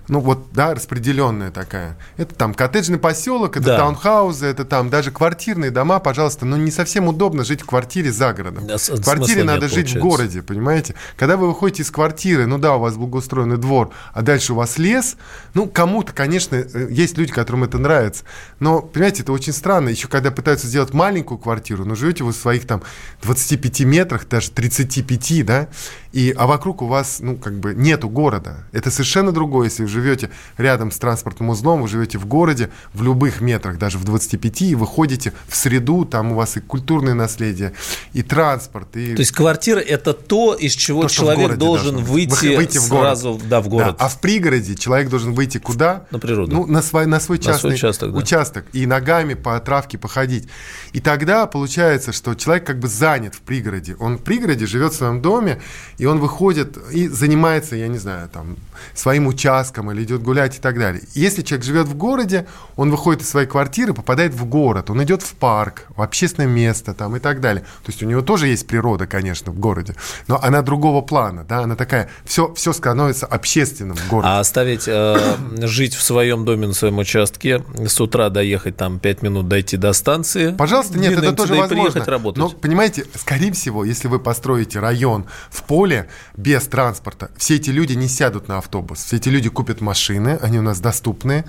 ну 0.08 0.20
вот, 0.22 0.48
да, 0.54 0.74
распределенная 0.74 1.52
такая. 1.52 1.98
Это 2.16 2.34
там 2.34 2.54
коттеджный 2.54 2.98
поселок, 2.98 3.58
это 3.58 3.66
да. 3.66 3.78
таунхаузы, 3.78 4.46
это 4.46 4.64
там 4.64 4.90
даже 4.90 5.12
квартирные 5.12 5.70
дома, 5.70 6.00
пожалуйста. 6.00 6.46
Но 6.46 6.56
не 6.56 6.72
совсем 6.72 7.08
удобно 7.08 7.44
жить 7.44 7.62
в 7.62 7.66
квартире 7.66 8.12
за 8.12 8.34
городом. 8.34 8.68
Да, 8.68 8.78
в 8.78 9.02
квартире 9.02 9.44
надо 9.44 9.64
нет, 9.66 9.74
жить 9.74 9.94
получается. 9.94 10.00
в 10.00 10.02
городе, 10.02 10.42
понимаете? 10.42 10.96
Когда 11.18 11.36
вы 11.36 11.48
выходите 11.48 11.84
из 11.84 11.92
квартиры, 11.92 12.46
ну 12.46 12.58
да, 12.58 12.76
у 12.76 12.80
вас 12.80 12.96
благоустроенный 12.96 13.58
двор, 13.58 13.92
а 14.14 14.22
дальше 14.22 14.54
у 14.54 14.56
вас 14.56 14.78
лес, 14.78 15.18
ну 15.54 15.68
кому-то, 15.68 16.14
конечно, 16.14 16.56
э, 16.56 16.88
есть 16.90 17.18
люди, 17.18 17.34
которым 17.34 17.66
это 17.66 17.78
нравится. 17.78 18.24
Но, 18.60 18.82
понимаете, 18.82 19.24
это 19.24 19.34
очень 19.34 19.54
странно. 19.54 19.90
Еще 19.90 20.08
когда 20.08 20.32
пытаются 20.32 20.68
сделать 20.68 20.94
маленькую 20.94 21.38
квартиру, 21.38 21.84
но 21.84 21.96
живете 21.96 22.24
вы 22.24 22.32
в 22.32 22.36
своих 22.36 22.66
там 22.66 22.82
25 23.24 23.82
метрах, 23.82 24.28
даже 24.28 24.52
35, 24.52 25.46
да, 25.46 25.68
и, 26.14 26.34
а 26.36 26.48
вокруг 26.48 26.82
у 26.82 26.88
вас, 26.88 27.20
ну, 27.20 27.36
как 27.36 27.60
бы 27.60 27.76
нету 27.76 28.10
города. 28.10 28.66
Это 28.72 28.90
совершенно 28.90 29.32
другое, 29.32 29.66
если 29.66 29.84
вы 29.84 29.90
живете 29.98 30.30
рядом 30.58 30.92
с 30.92 30.98
транспортным 30.98 31.50
узлом, 31.50 31.82
вы 31.82 31.88
живете 31.88 32.18
в 32.18 32.26
городе, 32.26 32.70
в 32.94 33.02
любых 33.02 33.42
метрах, 33.42 33.78
даже 33.78 33.98
в 33.98 34.04
25, 34.04 34.62
и 34.62 34.76
выходите 34.76 35.34
в 35.48 35.56
среду, 35.56 36.06
там 36.06 36.34
у 36.34 36.36
вас 36.36 36.58
и 36.58 36.60
культурное 36.60 37.14
наследие, 37.14 37.74
и 38.14 38.22
транспорт. 38.22 38.96
И... 38.96 39.16
То 39.16 39.20
есть 39.22 39.32
квартира– 39.32 39.80
это 39.96 40.14
то, 40.14 40.54
из 40.54 40.74
чего 40.74 41.04
то, 41.04 41.10
человек 41.10 41.58
должен 41.58 41.98
выйти, 41.98 42.56
выйти 42.56 42.78
в 42.78 42.90
город. 42.90 43.04
сразу 43.04 43.42
да, 43.50 43.62
в 43.62 43.68
город. 43.68 43.96
Да, 43.98 44.06
а 44.06 44.10
в 44.10 44.20
пригороде 44.20 44.76
человек 44.76 45.10
должен 45.10 45.34
выйти 45.34 45.58
куда? 45.58 46.06
На 46.12 46.20
природу. 46.20 46.54
Ну, 46.54 46.66
на 46.68 46.82
свой, 46.82 47.06
на 47.06 47.20
свой 47.20 47.40
частный 47.40 47.54
на 47.54 47.60
свой 47.60 47.74
участок, 47.74 48.12
да. 48.12 48.18
участок. 48.18 48.66
И 48.74 48.86
ногами 48.86 49.34
по 49.34 49.60
травке 49.60 49.98
походить. 49.98 50.48
И 50.94 51.00
тогда 51.00 51.48
получается, 51.48 52.12
что 52.12 52.36
человек 52.36 52.66
как 52.66 52.80
бы 52.80 52.88
занят 52.88 53.36
в 53.36 53.42
пригороде. 53.42 53.96
Он 54.00 54.18
в 54.18 54.22
пригороде 54.22 54.66
живет 54.66 54.94
в 54.94 54.96
своем 54.96 55.22
доме, 55.22 55.62
и 55.98 56.06
он 56.06 56.20
выходит 56.20 56.78
и 56.92 57.08
занимается, 57.08 57.76
я 57.76 57.88
не 57.88 57.98
знаю, 57.98 58.30
там, 58.30 58.58
своим 58.94 59.28
участком 59.28 59.87
или 59.92 60.04
идет 60.04 60.22
гулять 60.22 60.58
и 60.58 60.60
так 60.60 60.78
далее. 60.78 61.02
Если 61.14 61.42
человек 61.42 61.66
живет 61.66 61.88
в 61.88 61.96
городе, 61.96 62.48
он 62.76 62.92
выходит 62.92 63.22
из 63.22 63.30
своей 63.30 63.48
квартиры, 63.48 63.94
попадает 63.94 64.34
в 64.34 64.46
город, 64.46 64.90
он 64.90 65.04
идет 65.04 65.22
в 65.22 65.34
парк, 65.36 65.86
в 65.96 66.02
общественное 66.02 66.48
место 66.48 66.94
там 66.94 67.16
и 67.16 67.20
так 67.20 67.42
далее. 67.42 67.64
То 67.84 67.92
есть 67.92 68.04
у 68.04 68.06
него 68.06 68.22
тоже 68.22 68.48
есть 68.48 68.68
природа, 68.68 69.08
конечно, 69.08 69.52
в 69.52 69.60
городе, 69.60 69.96
но 70.28 70.40
она 70.42 70.62
другого 70.62 71.02
плана, 71.02 71.44
да, 71.44 71.60
она 71.60 71.76
такая, 71.76 72.10
все, 72.26 72.54
все 72.54 72.74
становится 72.74 73.26
общественным 73.26 73.96
в 73.96 74.08
городе. 74.08 74.28
А 74.30 74.40
оставить 74.40 74.88
э, 74.88 75.18
жить 75.62 75.96
в 75.96 76.04
своем 76.04 76.46
доме, 76.46 76.68
на 76.68 76.74
своем 76.74 76.98
участке, 76.98 77.64
с 77.86 78.00
утра 78.00 78.30
доехать 78.30 78.78
там 78.78 79.00
5 79.00 79.22
минут, 79.22 79.48
дойти 79.48 79.78
до 79.78 79.94
станции. 79.94 80.52
Пожалуйста, 80.52 80.98
нет, 80.98 81.18
это 81.18 81.34
тоже 81.34 81.56
возможно. 81.56 82.06
Работать. 82.06 82.38
Но, 82.38 82.50
понимаете, 82.50 83.06
скорее 83.16 83.52
всего, 83.52 83.84
если 83.84 84.08
вы 84.08 84.20
построите 84.20 84.80
район 84.80 85.26
в 85.50 85.64
поле 85.64 86.08
без 86.36 86.66
транспорта, 86.68 87.30
все 87.38 87.56
эти 87.56 87.70
люди 87.70 87.94
не 87.94 88.08
сядут 88.08 88.48
на 88.48 88.58
автобус. 88.58 89.04
Все 89.04 89.18
эти 89.18 89.30
люди 89.30 89.50
купят 89.50 89.77
машины, 89.82 90.40
они 90.42 90.60
у 90.60 90.62
нас 90.62 90.80
доступные, 90.80 91.46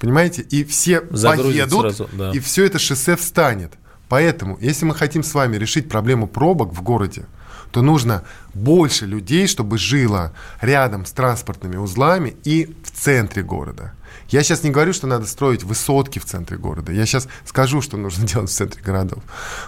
понимаете, 0.00 0.42
и 0.42 0.64
все 0.64 1.02
Загрузят 1.10 1.70
поедут, 1.70 1.80
сразу, 1.80 2.10
да. 2.12 2.32
и 2.32 2.38
все 2.40 2.64
это 2.64 2.78
шоссе 2.78 3.16
встанет. 3.16 3.74
Поэтому, 4.08 4.56
если 4.60 4.84
мы 4.84 4.94
хотим 4.94 5.22
с 5.22 5.34
вами 5.34 5.56
решить 5.56 5.88
проблему 5.88 6.26
пробок 6.26 6.72
в 6.72 6.82
городе, 6.82 7.26
то 7.70 7.82
нужно 7.82 8.24
больше 8.54 9.06
людей, 9.06 9.46
чтобы 9.46 9.78
жило 9.78 10.32
рядом 10.60 11.04
с 11.04 11.12
транспортными 11.12 11.76
узлами 11.76 12.36
и 12.44 12.74
в 12.84 12.90
центре 12.90 13.42
города. 13.42 13.92
Я 14.28 14.42
сейчас 14.42 14.62
не 14.62 14.70
говорю, 14.70 14.92
что 14.92 15.06
надо 15.06 15.26
строить 15.26 15.64
высотки 15.64 16.18
в 16.18 16.24
центре 16.24 16.58
города. 16.58 16.92
Я 16.92 17.06
сейчас 17.06 17.28
скажу, 17.44 17.80
что 17.80 17.96
нужно 17.96 18.26
делать 18.26 18.50
в 18.50 18.54
центре 18.54 18.82
городов. 18.82 19.22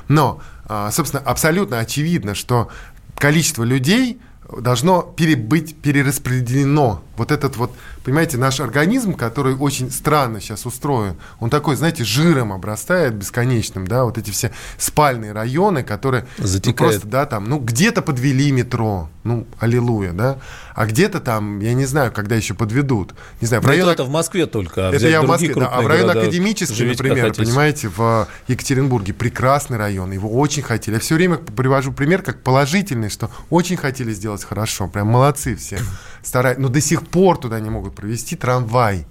Но, 0.09 0.41
а, 0.67 0.91
собственно, 0.91 1.23
абсолютно 1.23 1.79
очевидно, 1.79 2.35
что 2.35 2.71
количество 3.17 3.65
людей 3.65 4.21
должно 4.59 5.03
пере, 5.03 5.37
быть 5.37 5.77
перераспределено. 5.77 7.03
Вот 7.17 7.31
этот 7.31 7.57
вот 7.57 7.73
понимаете, 8.05 8.37
наш 8.39 8.61
организм, 8.61 9.15
который 9.15 9.55
очень 9.55 9.91
странно 9.91 10.41
сейчас 10.41 10.67
устроен, 10.67 11.17
он 11.39 11.51
такой, 11.51 11.77
знаете, 11.77 12.05
жиром 12.05 12.53
обрастает 12.53 13.15
бесконечным, 13.15 13.87
да, 13.87 14.05
вот 14.05 14.19
эти 14.19 14.31
все 14.31 14.53
спальные 14.79 15.33
районы, 15.33 15.83
которые 15.83 16.27
ну, 16.39 16.73
просто, 16.73 17.07
да, 17.07 17.27
там, 17.27 17.45
ну, 17.45 17.59
где-то 17.59 18.03
подвели 18.03 18.51
метро, 18.53 19.11
ну, 19.25 19.47
аллилуйя, 19.59 20.13
да, 20.13 20.39
а 20.75 20.87
где-то 20.87 21.21
там, 21.21 21.61
я 21.61 21.75
не 21.75 21.85
знаю, 21.85 22.13
когда 22.13 22.37
еще 22.37 22.55
подведут, 22.55 23.15
не 23.41 23.47
знаю, 23.47 23.63
в 23.63 23.67
район... 23.67 23.89
это 23.89 24.05
в 24.05 24.11
Москве 24.11 24.47
только, 24.47 24.89
а 24.89 24.93
Это 24.95 25.09
я 25.09 25.21
в 25.21 25.27
Москве, 25.27 25.55
да, 25.55 25.69
а 25.69 25.83
в 25.83 25.87
район 25.87 26.11
Академический, 26.11 26.87
например, 26.87 27.35
понимаете, 27.35 27.89
в 27.89 28.29
Екатеринбурге 28.49 29.13
прекрасный 29.13 29.77
район, 29.77 30.13
его 30.13 30.31
очень 30.31 30.63
хотели. 30.63 30.95
Я 30.95 31.01
все 31.01 31.17
время 31.17 31.37
привожу 31.37 31.93
пример 31.93 32.23
как 32.23 32.43
положительный, 32.43 33.11
что 33.11 33.31
очень 33.51 33.77
хотели 33.77 34.13
сделать 34.13 34.45
хорошо, 34.45 34.89
прям 34.89 35.09
молодцы 35.09 35.55
все, 35.57 35.79
стараются, 36.23 36.63
но 36.63 36.69
до 36.69 36.81
сих 36.81 37.07
пор 37.07 37.39
туда 37.39 37.61
не 37.61 37.71
могут 37.71 37.95
провести 37.95 38.37
трамвай. 38.37 39.07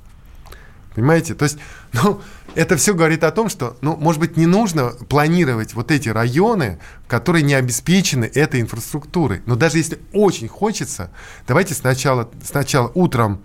Понимаете? 0.95 1.35
То 1.35 1.43
есть, 1.43 1.57
ну, 1.93 2.21
это 2.55 2.75
все 2.77 2.93
говорит 2.93 3.23
о 3.23 3.31
том, 3.31 3.49
что, 3.49 3.77
ну, 3.81 3.95
может 3.95 4.19
быть, 4.19 4.37
не 4.37 4.45
нужно 4.45 4.89
планировать 5.07 5.73
вот 5.73 5.91
эти 5.91 6.09
районы, 6.09 6.79
которые 7.07 7.43
не 7.43 7.53
обеспечены 7.53 8.25
этой 8.25 8.61
инфраструктурой. 8.61 9.41
Но 9.45 9.55
даже 9.55 9.77
если 9.77 9.99
очень 10.13 10.47
хочется, 10.47 11.11
давайте 11.47 11.73
сначала, 11.73 12.29
сначала 12.43 12.91
утром 12.95 13.41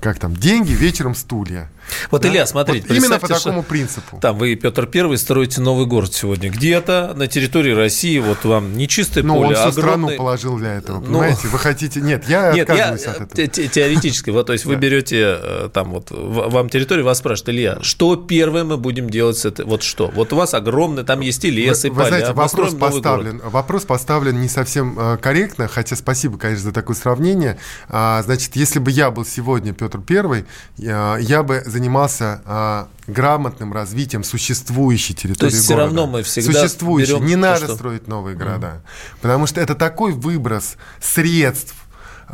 как 0.00 0.18
там, 0.18 0.34
деньги, 0.34 0.72
вечером 0.72 1.14
стулья. 1.14 1.70
Вот, 2.10 2.22
да? 2.22 2.28
Илья, 2.28 2.46
смотрите. 2.46 2.86
Вот 2.88 2.96
именно 2.96 3.18
по 3.18 3.28
такому 3.28 3.62
принципу. 3.62 4.18
Там 4.20 4.38
вы, 4.38 4.54
Петр 4.54 4.86
Первый, 4.86 5.18
строите 5.18 5.60
новый 5.60 5.86
город 5.86 6.14
сегодня. 6.14 6.50
Где-то 6.50 7.12
на 7.16 7.26
территории 7.26 7.72
России, 7.72 8.18
вот 8.18 8.44
вам 8.44 8.76
не 8.76 8.88
чистое 8.88 9.24
ну, 9.24 9.34
поле, 9.34 9.48
он 9.48 9.54
всю 9.54 9.80
огромный... 9.80 10.08
страну 10.08 10.18
положил 10.18 10.58
для 10.58 10.74
этого, 10.74 11.00
ну, 11.00 11.06
понимаете? 11.06 11.48
Вы 11.48 11.58
хотите... 11.58 12.00
Нет, 12.00 12.28
я 12.28 12.52
Нет, 12.52 12.68
отказываюсь 12.68 13.04
я, 13.04 13.10
от 13.10 13.20
этого. 13.32 13.48
Те 13.48 13.68
теоретически, 13.68 14.30
вот, 14.30 14.46
то 14.46 14.52
есть 14.52 14.64
вы 14.64 14.76
берете 14.76 15.38
э, 15.40 15.68
там 15.72 15.90
вот, 15.92 16.08
вам 16.10 16.68
территорию, 16.68 17.04
вас 17.04 17.18
спрашивают, 17.18 17.50
Илья, 17.50 17.78
что 17.82 18.16
первое 18.16 18.64
мы 18.64 18.76
будем 18.76 19.10
делать 19.10 19.38
с 19.38 19.44
этой... 19.44 19.64
Вот 19.64 19.82
что? 19.82 20.08
Вот 20.08 20.32
у 20.32 20.36
вас 20.36 20.54
огромный, 20.54 21.04
там 21.04 21.20
есть 21.20 21.44
и 21.44 21.50
лес, 21.50 21.84
и 21.84 21.90
поля. 21.90 22.02
Вы 22.02 22.08
знаете, 22.08 22.32
вопрос 22.32 22.74
поставлен, 22.74 23.40
вопрос 23.44 23.84
поставлен 23.84 24.40
не 24.40 24.48
совсем 24.48 24.98
э, 24.98 25.16
корректно, 25.18 25.68
хотя 25.68 25.96
спасибо, 25.96 26.38
конечно, 26.38 26.64
за 26.64 26.72
такое 26.72 26.96
сравнение. 26.96 27.58
А, 27.88 28.22
значит, 28.22 28.56
если 28.56 28.78
бы 28.78 28.90
я 28.90 29.10
был 29.10 29.24
сегодня 29.24 29.72
Петр 29.72 30.00
Первый, 30.00 30.44
я, 30.76 31.16
я 31.20 31.42
бы 31.42 31.62
занимался 31.64 31.81
а, 32.44 32.88
грамотным 33.06 33.72
развитием 33.72 34.24
существующей 34.24 35.14
территории 35.14 35.50
То 35.50 35.56
есть 35.56 35.68
города. 35.68 35.88
все 35.88 35.96
равно 35.96 36.06
мы 36.06 36.22
всегда 36.22 36.60
Существующей. 36.60 37.20
Не 37.20 37.36
надо 37.36 37.66
что... 37.66 37.74
строить 37.74 38.08
новые 38.08 38.36
города. 38.36 38.66
Mm. 38.66 39.18
Потому 39.20 39.46
что 39.46 39.60
это 39.60 39.74
такой 39.74 40.12
выброс 40.12 40.76
средств 41.00 41.74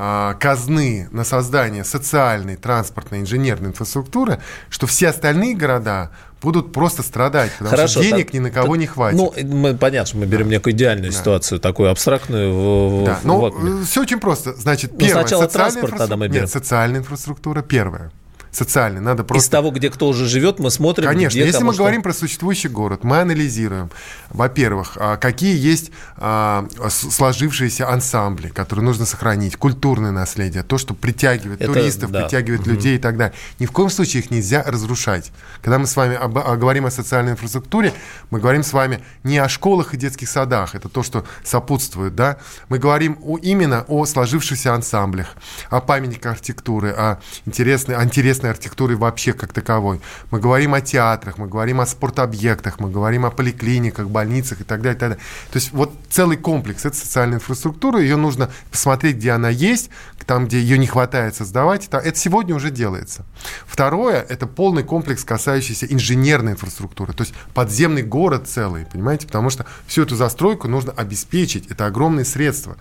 а, 0.01 0.35
казны 0.35 1.09
на 1.11 1.25
создание 1.25 1.83
социальной, 1.83 2.57
транспортной, 2.57 3.21
инженерной 3.21 3.71
инфраструктуры, 3.71 4.41
что 4.69 4.87
все 4.87 5.09
остальные 5.09 5.57
города 5.57 6.13
будут 6.41 6.73
просто 6.73 7.03
страдать, 7.03 7.51
потому 7.53 7.71
Хорошо, 7.71 8.01
что 8.01 8.03
денег 8.03 8.27
так, 8.27 8.35
ни 8.35 8.39
на 8.39 8.51
кого 8.51 8.75
так, 8.75 8.79
не 8.79 8.87
хватит. 8.87 9.19
Ну, 9.19 9.35
мы, 9.57 9.75
понятно, 9.75 10.07
что 10.07 10.19
мы 10.19 10.27
берем 10.27 10.47
да. 10.47 10.53
некую 10.53 10.75
идеальную 10.75 11.11
да. 11.11 11.19
ситуацию, 11.19 11.59
такую 11.59 11.91
абстрактную. 11.91 13.07
Да. 13.07 13.19
Ну, 13.25 13.83
все 13.85 14.03
очень 14.03 14.21
просто. 14.21 14.53
Значит, 14.55 14.93
ну, 14.93 14.99
первое, 14.99 15.23
сначала 15.23 15.49
транспорт 15.49 15.97
тогда 15.97 16.17
мы 16.17 16.29
берем. 16.29 16.43
Нет, 16.43 16.51
социальная 16.51 17.01
инфраструктура 17.01 17.63
первое 17.63 18.13
социальный. 18.59 19.01
Надо 19.01 19.25
просто... 19.25 19.47
Из 19.47 19.49
того, 19.49 19.71
где 19.71 19.91
кто 19.91 20.09
уже 20.09 20.27
живет, 20.27 20.59
мы 20.59 20.71
смотрим, 20.71 21.09
Конечно, 21.09 21.37
где, 21.37 21.47
если 21.47 21.63
мы 21.63 21.73
что... 21.73 21.83
говорим 21.83 22.03
про 22.03 22.13
существующий 22.13 22.69
город, 22.69 23.05
мы 23.05 23.21
анализируем, 23.21 23.91
во-первых, 24.31 24.97
а, 24.97 25.17
какие 25.17 25.57
есть 25.57 25.91
а, 26.17 26.67
сложившиеся 26.89 27.89
ансамбли, 27.89 28.49
которые 28.49 28.85
нужно 28.85 29.07
сохранить, 29.07 29.57
культурное 29.57 30.11
наследие, 30.11 30.63
то, 30.63 30.77
что 30.77 30.95
притягивает 30.95 31.63
Это, 31.63 31.73
туристов, 31.73 32.11
да. 32.11 32.23
притягивает 32.23 32.63
угу. 32.63 32.71
людей 32.71 32.97
и 32.97 32.99
так 32.99 33.17
далее. 33.17 33.35
Ни 33.59 33.67
в 33.67 33.73
коем 33.73 33.91
случае 33.91 34.23
их 34.23 34.31
нельзя 34.31 34.63
разрушать. 34.67 35.33
Когда 35.63 35.79
мы 35.79 35.87
с 35.87 35.97
вами 35.97 36.17
об, 36.17 36.37
о, 36.37 36.57
говорим 36.57 36.87
о 36.87 36.91
социальной 36.91 37.33
инфраструктуре, 37.33 37.93
мы 38.31 38.41
говорим 38.41 38.63
с 38.63 38.73
вами 38.73 39.01
не 39.23 39.39
о 39.39 39.49
школах 39.49 39.95
и 39.95 39.97
детских 39.97 40.29
садах, 40.29 40.75
это 40.75 40.89
то, 40.89 41.03
что 41.03 41.25
сопутствует, 41.45 42.15
да, 42.15 42.39
мы 42.69 42.79
говорим 42.79 43.19
о, 43.23 43.39
именно 43.39 43.85
о 43.89 44.05
сложившихся 44.05 44.75
ансамблях, 44.75 45.37
о 45.71 45.81
памятниках 45.81 46.33
архитектуры, 46.33 46.91
о 46.91 47.19
интересной, 47.47 47.95
интересной 48.03 48.48
местной 48.49 48.51
архитектуры 48.51 48.97
вообще 48.97 49.33
как 49.33 49.53
таковой. 49.53 50.01
Мы 50.31 50.41
говорим 50.41 50.75
о 50.75 50.81
театрах, 50.81 51.39
мы 51.39 51.47
говорим 51.49 51.81
о 51.81 51.87
спортобъектах, 51.87 52.81
мы 52.81 52.91
говорим 52.91 53.25
о 53.25 53.31
поликлиниках, 53.31 54.09
больницах 54.09 54.61
и 54.61 54.65
так 54.65 54.81
далее. 54.83 54.89
И 54.89 54.99
так 54.99 55.11
далее. 55.11 55.25
То 55.51 55.59
есть 55.59 55.73
вот 55.73 55.93
целый 56.09 56.37
комплекс, 56.37 56.85
это 56.85 56.97
социальная 56.97 57.37
инфраструктура, 57.37 58.01
ее 58.01 58.17
нужно 58.17 58.49
посмотреть, 58.71 59.17
где 59.17 59.33
она 59.33 59.51
есть, 59.51 59.91
там, 60.27 60.47
где 60.47 60.59
ее 60.59 60.79
не 60.79 60.87
хватает 60.87 61.35
создавать. 61.35 61.89
Это 61.89 62.19
сегодня 62.19 62.55
уже 62.55 62.71
делается. 62.71 63.25
Второе, 63.67 64.25
это 64.29 64.47
полный 64.47 64.83
комплекс, 64.83 65.25
касающийся 65.25 65.87
инженерной 65.87 66.53
инфраструктуры, 66.53 67.13
то 67.13 67.23
есть 67.23 67.35
подземный 67.55 68.03
город 68.03 68.47
целый, 68.47 68.85
понимаете, 68.87 69.27
потому 69.27 69.51
что 69.51 69.65
всю 69.87 70.03
эту 70.03 70.17
застройку 70.17 70.69
нужно 70.69 70.93
обеспечить, 70.93 71.71
это 71.71 71.87
огромные 71.87 72.25
средства. 72.25 72.77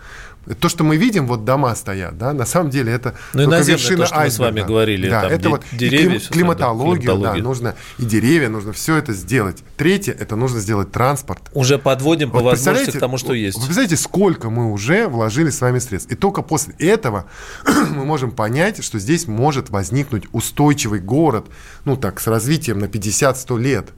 То, 0.56 0.70
что 0.70 0.84
мы 0.84 0.98
видим, 0.98 1.28
вот 1.28 1.46
дома 1.46 1.76
стоят, 1.76 2.18
да, 2.18 2.34
на 2.34 2.46
самом 2.46 2.70
деле 2.70 2.94
это 2.94 3.16
ну, 3.34 3.46
только 3.46 3.62
вершина 3.64 4.00
то, 4.00 4.06
что 4.08 4.20
мы 4.20 4.30
с 4.30 4.40
вами 4.40 4.62
говорили. 4.62 5.10
Да, 5.10 5.28
это 5.28 5.50
вот 5.50 5.64
деревья, 5.72 6.20
клим, 6.20 6.30
климатологию, 6.30 7.02
климатологию. 7.02 7.44
да, 7.44 7.48
нужно 7.50 7.76
и 7.98 8.06
деревья, 8.06 8.50
нужно 8.50 8.74
все 8.74 8.98
это 8.98 9.14
сделать. 9.14 9.64
Третье, 9.76 10.14
это 10.14 10.36
нужно 10.36 10.60
сделать 10.60 10.92
транспорт. 10.92 11.42
Уже 11.54 11.78
подводим 11.78 12.32
вот 12.32 12.40
по 12.40 12.46
возможности 12.46 12.98
к 12.98 13.00
тому, 13.00 13.18
что 13.18 13.34
есть. 13.34 13.58
Вы 13.58 13.66
представляете, 13.66 13.98
сколько 13.98 14.50
мы 14.50 14.72
уже 14.72 15.08
вложили 15.08 15.50
с 15.50 15.62
вами 15.62 15.80
средств. 15.80 16.12
И 16.12 16.16
только 16.16 16.42
после 16.42 16.74
этого 16.76 17.26
мы 17.66 18.06
можем 18.06 18.32
понять, 18.32 18.84
что 18.84 19.00
здесь 19.00 19.28
может 19.28 19.70
возникнуть 19.70 20.28
устойчивый 20.32 21.00
город, 21.00 21.48
ну 21.86 21.98
так, 21.98 22.20
с 22.20 22.28
развитием 22.28 22.80
на 22.80 22.86
50-100 22.86 23.60
лет. 23.60 23.90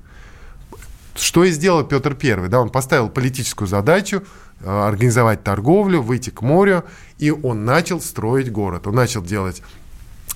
Что 1.19 1.43
и 1.43 1.51
сделал 1.51 1.83
Петр 1.83 2.15
Первый, 2.15 2.49
да, 2.49 2.59
он 2.59 2.69
поставил 2.69 3.09
политическую 3.09 3.67
задачу 3.67 4.23
Э, 4.61 4.87
организовать 4.87 5.41
торговлю, 5.41 6.01
выйти 6.01 6.31
к 6.31 6.41
морю, 6.41 6.83
и 7.17 7.31
он 7.31 7.63
начал 7.63 8.01
строить 8.01 8.51
город. 8.51 8.87
Он 8.87 8.95
начал 8.95 9.21
делать 9.21 9.61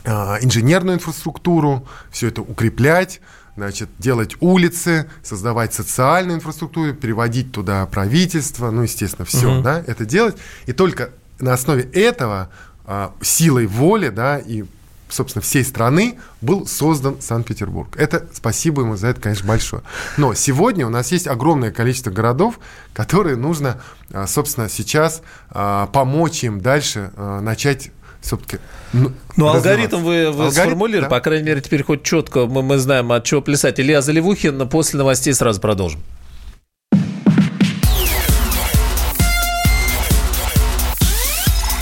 э, 0.06 0.10
инженерную 0.42 0.96
инфраструктуру, 0.96 1.86
все 2.10 2.30
это 2.30 2.42
укреплять, 2.42 3.20
значит, 3.58 3.90
делать 4.00 4.38
улицы, 4.40 5.10
создавать 5.24 5.74
социальную 5.74 6.38
инфраструктуру, 6.38 6.94
переводить 6.94 7.52
туда 7.52 7.86
правительство, 7.86 8.72
ну, 8.72 8.84
естественно, 8.84 9.26
все, 9.26 9.56
угу. 9.56 9.62
да, 9.62 9.84
это 9.86 10.06
делать. 10.06 10.38
И 10.68 10.72
только 10.72 11.10
на 11.40 11.52
основе 11.52 11.84
этого 11.84 12.50
э, 12.86 13.10
силой 13.22 13.66
воли, 13.66 14.08
да, 14.08 14.38
и 14.38 14.64
собственно, 15.14 15.42
всей 15.42 15.64
страны 15.64 16.20
был 16.42 16.68
создан 16.68 17.22
Санкт-Петербург. 17.22 17.96
Это 17.98 18.26
спасибо 18.34 18.82
ему 18.82 18.96
за 18.96 19.08
это, 19.08 19.22
конечно, 19.22 19.48
большое. 19.48 19.84
Но 20.18 20.34
сегодня 20.34 20.86
у 20.88 20.90
нас 20.90 21.12
есть 21.12 21.28
огромное 21.28 21.72
количество 21.72 22.12
городов, 22.12 22.60
которые 22.94 23.36
нужно, 23.36 23.82
а, 24.12 24.28
собственно, 24.28 24.70
сейчас 24.70 25.22
а, 25.50 25.88
помочь 25.88 26.44
им 26.44 26.62
дальше 26.62 27.12
а, 27.16 27.42
начать 27.42 27.92
все-таки. 28.22 28.60
Ну, 28.94 29.12
ну 29.36 29.48
алгоритм 29.48 29.98
вы, 29.98 30.32
вы 30.32 30.46
алгоритм, 30.46 30.52
сформулировали, 30.52 31.10
да? 31.10 31.10
по 31.10 31.20
крайней 31.20 31.46
мере, 31.46 31.62
теперь 31.62 31.84
хоть 31.84 32.04
четко 32.04 32.46
мы, 32.46 32.64
мы 32.64 32.78
знаем, 32.78 33.12
от 33.12 33.24
чего 33.26 33.42
плясать. 33.42 33.80
Илья 33.80 34.02
Заливухин, 34.02 34.68
после 34.70 34.98
новостей 34.98 35.34
сразу 35.34 35.60
продолжим. 35.60 36.02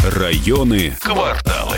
Районы, 0.04 0.98
кварталы. 1.00 1.78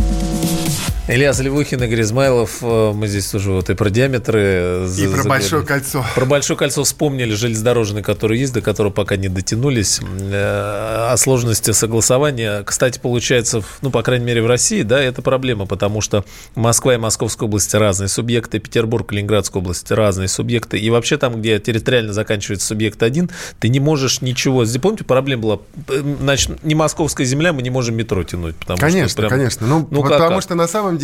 Илья 1.13 1.33
Заливухин, 1.33 1.83
Игорь 1.83 2.03
Измайлов. 2.03 2.59
Э, 2.61 2.93
мы 2.93 3.05
здесь 3.05 3.29
тоже 3.29 3.51
вот 3.51 3.69
и 3.69 3.73
про 3.73 3.89
диаметры. 3.89 4.87
И 4.97 5.07
про 5.09 5.25
Большое 5.25 5.65
кольцо. 5.65 6.05
Про 6.15 6.25
Большое 6.25 6.57
кольцо 6.57 6.85
вспомнили 6.85 7.33
железнодорожные, 7.33 8.01
которые 8.01 8.39
есть, 8.39 8.53
до 8.53 8.61
которого 8.61 8.93
пока 8.93 9.17
не 9.17 9.27
дотянулись. 9.27 9.99
Э, 10.01 11.09
о 11.11 11.17
сложности 11.17 11.71
согласования. 11.71 12.63
Кстати, 12.63 12.97
получается, 12.97 13.61
ну, 13.81 13.91
по 13.91 14.03
крайней 14.03 14.23
мере, 14.23 14.41
в 14.41 14.47
России, 14.47 14.83
да, 14.83 15.01
это 15.01 15.21
проблема, 15.21 15.65
потому 15.65 15.99
что 15.99 16.23
Москва 16.55 16.93
и 16.93 16.97
Московская 16.97 17.43
области 17.43 17.75
разные 17.75 18.07
субъекты, 18.07 18.59
Петербург, 18.59 19.11
Ленинградская 19.11 19.61
область 19.61 19.91
разные 19.91 20.29
субъекты. 20.29 20.79
И 20.79 20.89
вообще 20.89 21.17
там, 21.17 21.41
где 21.41 21.59
территориально 21.59 22.13
заканчивается 22.13 22.67
субъект 22.67 23.03
один, 23.03 23.29
ты 23.59 23.67
не 23.67 23.81
можешь 23.81 24.21
ничего... 24.21 24.63
Помните, 24.81 25.03
проблема 25.03 25.41
была, 25.41 25.59
значит, 26.21 26.63
не 26.63 26.73
московская 26.73 27.25
земля, 27.25 27.51
мы 27.51 27.63
не 27.63 27.69
можем 27.69 27.97
метро 27.97 28.23
тянуть. 28.23 28.55
Потому 28.55 28.79
конечно, 28.79 29.09
что 29.09 29.17
прям... 29.17 29.29
конечно. 29.29 29.67
Ну, 29.67 29.85
ну 29.91 30.03
потому 30.03 30.35
как? 30.35 30.43
что 30.43 30.55
на 30.55 30.69
самом 30.69 30.93
деле 30.97 31.00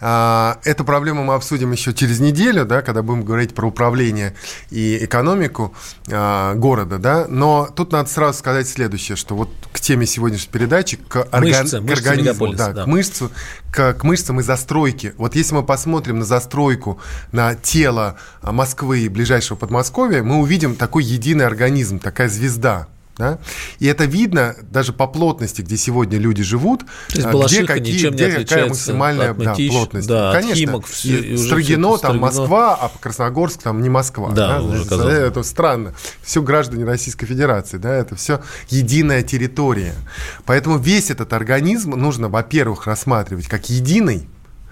а, 0.00 0.58
эту 0.64 0.84
проблему 0.84 1.24
мы 1.24 1.34
обсудим 1.34 1.72
еще 1.72 1.92
через 1.92 2.20
неделю, 2.20 2.64
да, 2.64 2.82
когда 2.82 3.02
будем 3.02 3.24
говорить 3.24 3.54
про 3.54 3.66
управление 3.66 4.34
и 4.70 5.04
экономику 5.04 5.74
а, 6.10 6.54
города, 6.54 6.98
да. 6.98 7.26
Но 7.28 7.68
тут 7.74 7.92
надо 7.92 8.08
сразу 8.08 8.38
сказать 8.38 8.68
следующее, 8.68 9.16
что 9.16 9.34
вот 9.34 9.50
к 9.72 9.80
теме 9.80 10.06
сегодняшней 10.06 10.50
передачи, 10.52 10.96
к, 10.96 11.28
орган... 11.32 11.42
мышцы, 11.42 11.80
к 11.80 11.90
организму, 11.90 12.54
да, 12.54 12.72
да. 12.72 12.84
к 12.84 12.86
мышцу, 12.86 13.30
к, 13.70 13.94
к 13.94 14.04
мышцам 14.04 14.40
и 14.40 14.42
застройке. 14.42 15.14
Вот 15.18 15.34
если 15.34 15.54
мы 15.54 15.62
посмотрим 15.62 16.18
на 16.20 16.24
застройку, 16.24 17.00
на 17.32 17.54
тело 17.54 18.16
Москвы 18.42 19.00
и 19.00 19.08
ближайшего 19.08 19.56
Подмосковья, 19.56 20.22
мы 20.22 20.36
увидим 20.36 20.76
такой 20.76 21.04
единый 21.04 21.46
организм, 21.46 21.98
такая 21.98 22.28
звезда. 22.28 22.88
Да? 23.16 23.38
И 23.78 23.86
это 23.86 24.06
видно 24.06 24.56
даже 24.70 24.92
по 24.92 25.06
плотности, 25.06 25.62
где 25.62 25.76
сегодня 25.76 26.18
люди 26.18 26.42
живут, 26.42 26.82
где, 27.10 27.64
какие, 27.64 28.10
где 28.10 28.30
какая 28.32 28.68
максимальная 28.68 29.30
от 29.30 29.38
да, 29.38 29.54
плотность. 29.54 30.08
Да, 30.08 30.32
Конечно, 30.32 30.56
Химок, 30.56 30.86
все, 30.86 31.20
и 31.20 31.36
Строгино, 31.36 31.96
там 31.98 32.18
Москва, 32.18 32.74
а 32.74 32.90
Красногорск 33.00 33.62
там 33.62 33.82
не 33.82 33.88
Москва. 33.88 34.30
Да, 34.30 34.58
да? 34.58 34.62
Уже 34.62 34.82
это, 34.82 35.08
это 35.08 35.42
странно. 35.44 35.94
Все 36.22 36.42
граждане 36.42 36.84
Российской 36.84 37.26
Федерации, 37.26 37.78
да, 37.78 37.94
это 37.94 38.16
все 38.16 38.40
единая 38.68 39.22
территория. 39.22 39.94
Поэтому 40.44 40.78
весь 40.78 41.10
этот 41.10 41.32
организм 41.32 41.92
нужно, 41.92 42.28
во-первых, 42.28 42.86
рассматривать 42.86 43.46
как 43.46 43.70
единый, 43.70 44.26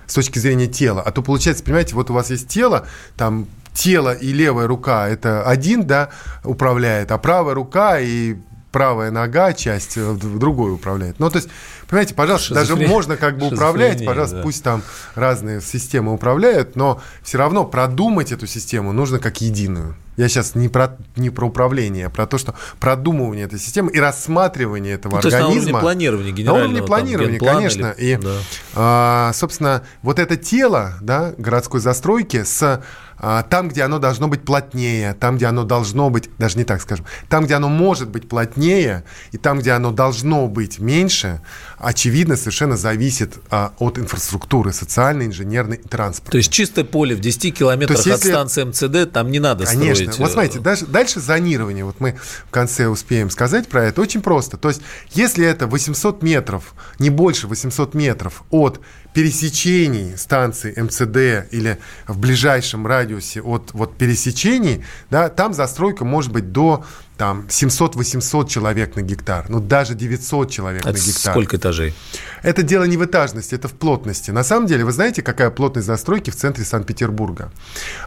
с 0.06 0.14
точки 0.14 0.38
зрения 0.38 0.66
тела. 0.66 1.00
А 1.00 1.10
то 1.10 1.22
получается, 1.22 1.64
понимаете, 1.64 1.94
вот 1.94 2.10
у 2.10 2.14
вас 2.14 2.30
есть 2.30 2.48
тело, 2.48 2.86
там 3.16 3.46
тело 3.72 4.12
и 4.12 4.32
левая 4.32 4.66
рука 4.66 5.08
это 5.08 5.44
один, 5.44 5.86
да, 5.86 6.10
управляет, 6.44 7.10
а 7.12 7.18
правая 7.18 7.54
рука 7.54 7.98
и 7.98 8.36
правая 8.72 9.10
нога 9.10 9.52
часть 9.52 9.96
в 9.96 10.38
другой 10.38 10.72
управляет. 10.72 11.20
Ну, 11.20 11.30
то 11.30 11.36
есть, 11.36 11.48
понимаете, 11.88 12.14
пожалуйста, 12.14 12.54
даже 12.54 12.74
можно 12.74 13.16
как 13.16 13.38
бы 13.38 13.48
управлять, 13.48 14.04
пожалуйста, 14.04 14.36
да. 14.36 14.42
пусть 14.42 14.64
там 14.64 14.82
разные 15.14 15.60
системы 15.60 16.12
управляют, 16.12 16.74
но 16.74 17.00
все 17.22 17.38
равно 17.38 17.64
продумать 17.64 18.32
эту 18.32 18.46
систему 18.46 18.92
нужно 18.92 19.18
как 19.18 19.42
единую. 19.42 19.94
Я 20.16 20.28
сейчас 20.28 20.54
не 20.54 20.68
про, 20.68 20.98
не 21.16 21.30
про 21.30 21.46
управление, 21.46 22.06
а 22.06 22.10
про 22.10 22.26
то, 22.26 22.36
что 22.36 22.54
продумывание 22.80 23.46
этой 23.46 23.58
системы 23.58 23.90
и 23.92 23.98
рассматривание 23.98 24.94
этого 24.94 25.12
ну, 25.12 25.18
организма. 25.18 25.40
То 25.40 25.54
есть 25.54 25.66
на 25.66 25.70
уровне 25.70 25.80
планирования 25.80 26.32
генерального. 26.32 26.58
На 26.58 26.64
уровне 26.64 26.86
планирования, 26.86 27.38
конечно. 27.38 27.94
Или... 27.96 28.12
И, 28.12 28.16
да. 28.16 28.36
а, 28.74 29.32
собственно, 29.32 29.84
вот 30.02 30.18
это 30.18 30.36
тело 30.36 30.94
да, 31.00 31.32
городской 31.38 31.80
застройки 31.80 32.42
с 32.42 32.82
там, 33.22 33.68
где 33.68 33.82
оно 33.82 33.98
должно 33.98 34.26
быть 34.28 34.44
плотнее, 34.44 35.14
там, 35.14 35.36
где 35.36 35.46
оно 35.46 35.64
должно 35.64 36.10
быть, 36.10 36.28
даже 36.38 36.58
не 36.58 36.64
так 36.64 36.82
скажем, 36.82 37.06
там, 37.28 37.44
где 37.44 37.54
оно 37.54 37.68
может 37.68 38.08
быть 38.08 38.28
плотнее, 38.28 39.04
и 39.30 39.38
там, 39.38 39.60
где 39.60 39.72
оно 39.72 39.92
должно 39.92 40.48
быть 40.48 40.80
меньше, 40.80 41.40
очевидно, 41.78 42.36
совершенно 42.36 42.76
зависит 42.76 43.34
а, 43.50 43.72
от 43.78 43.98
инфраструктуры 43.98 44.72
социальной, 44.72 45.26
инженерной 45.26 45.76
и 45.76 45.88
транспортной. 45.88 46.32
То 46.32 46.38
есть 46.38 46.52
чистое 46.52 46.84
поле 46.84 47.14
в 47.14 47.20
10 47.20 47.56
километрах 47.56 48.04
есть, 48.04 48.10
от 48.10 48.20
станции 48.20 48.64
МЦД 48.64 49.12
там 49.12 49.30
не 49.30 49.38
надо 49.38 49.66
Конечно. 49.66 50.12
строить? 50.12 50.18
Вот 50.18 50.32
смотрите, 50.32 50.58
э, 50.58 50.62
дальше, 50.62 50.86
дальше 50.86 51.20
зонирование. 51.20 51.84
Вот 51.84 52.00
мы 52.00 52.16
в 52.46 52.50
конце 52.50 52.88
успеем 52.88 53.30
сказать 53.30 53.68
про 53.68 53.84
это. 53.84 54.00
Очень 54.00 54.20
просто. 54.20 54.56
То 54.56 54.68
есть 54.68 54.82
если 55.12 55.46
это 55.46 55.66
800 55.66 56.22
метров, 56.22 56.74
не 56.98 57.10
больше 57.10 57.46
800 57.46 57.94
метров 57.94 58.42
от 58.50 58.80
пересечений 59.14 60.16
станции 60.16 60.74
МЦД 60.80 61.52
или 61.52 61.78
в 62.06 62.18
ближайшем 62.18 62.86
радиусе 62.86 63.11
от 63.40 63.70
вот 63.72 63.96
пересечений, 63.96 64.84
да, 65.10 65.28
там 65.28 65.54
застройка 65.54 66.04
может 66.04 66.32
быть 66.32 66.52
до 66.52 66.84
там 67.16 67.46
700-800 67.48 68.48
человек 68.48 68.96
на 68.96 69.02
гектар, 69.02 69.46
ну 69.48 69.60
даже 69.60 69.94
900 69.94 70.50
человек 70.50 70.80
это 70.80 70.92
на 70.92 70.98
гектар. 70.98 71.32
сколько 71.32 71.56
этажей? 71.56 71.94
Это 72.42 72.62
дело 72.62 72.84
не 72.84 72.96
в 72.96 73.04
этажности, 73.04 73.54
это 73.54 73.68
в 73.68 73.72
плотности. 73.72 74.30
На 74.30 74.42
самом 74.42 74.66
деле, 74.66 74.84
вы 74.84 74.92
знаете, 74.92 75.22
какая 75.22 75.50
плотность 75.50 75.86
застройки 75.86 76.30
в 76.30 76.36
центре 76.36 76.64
Санкт-Петербурга? 76.64 77.52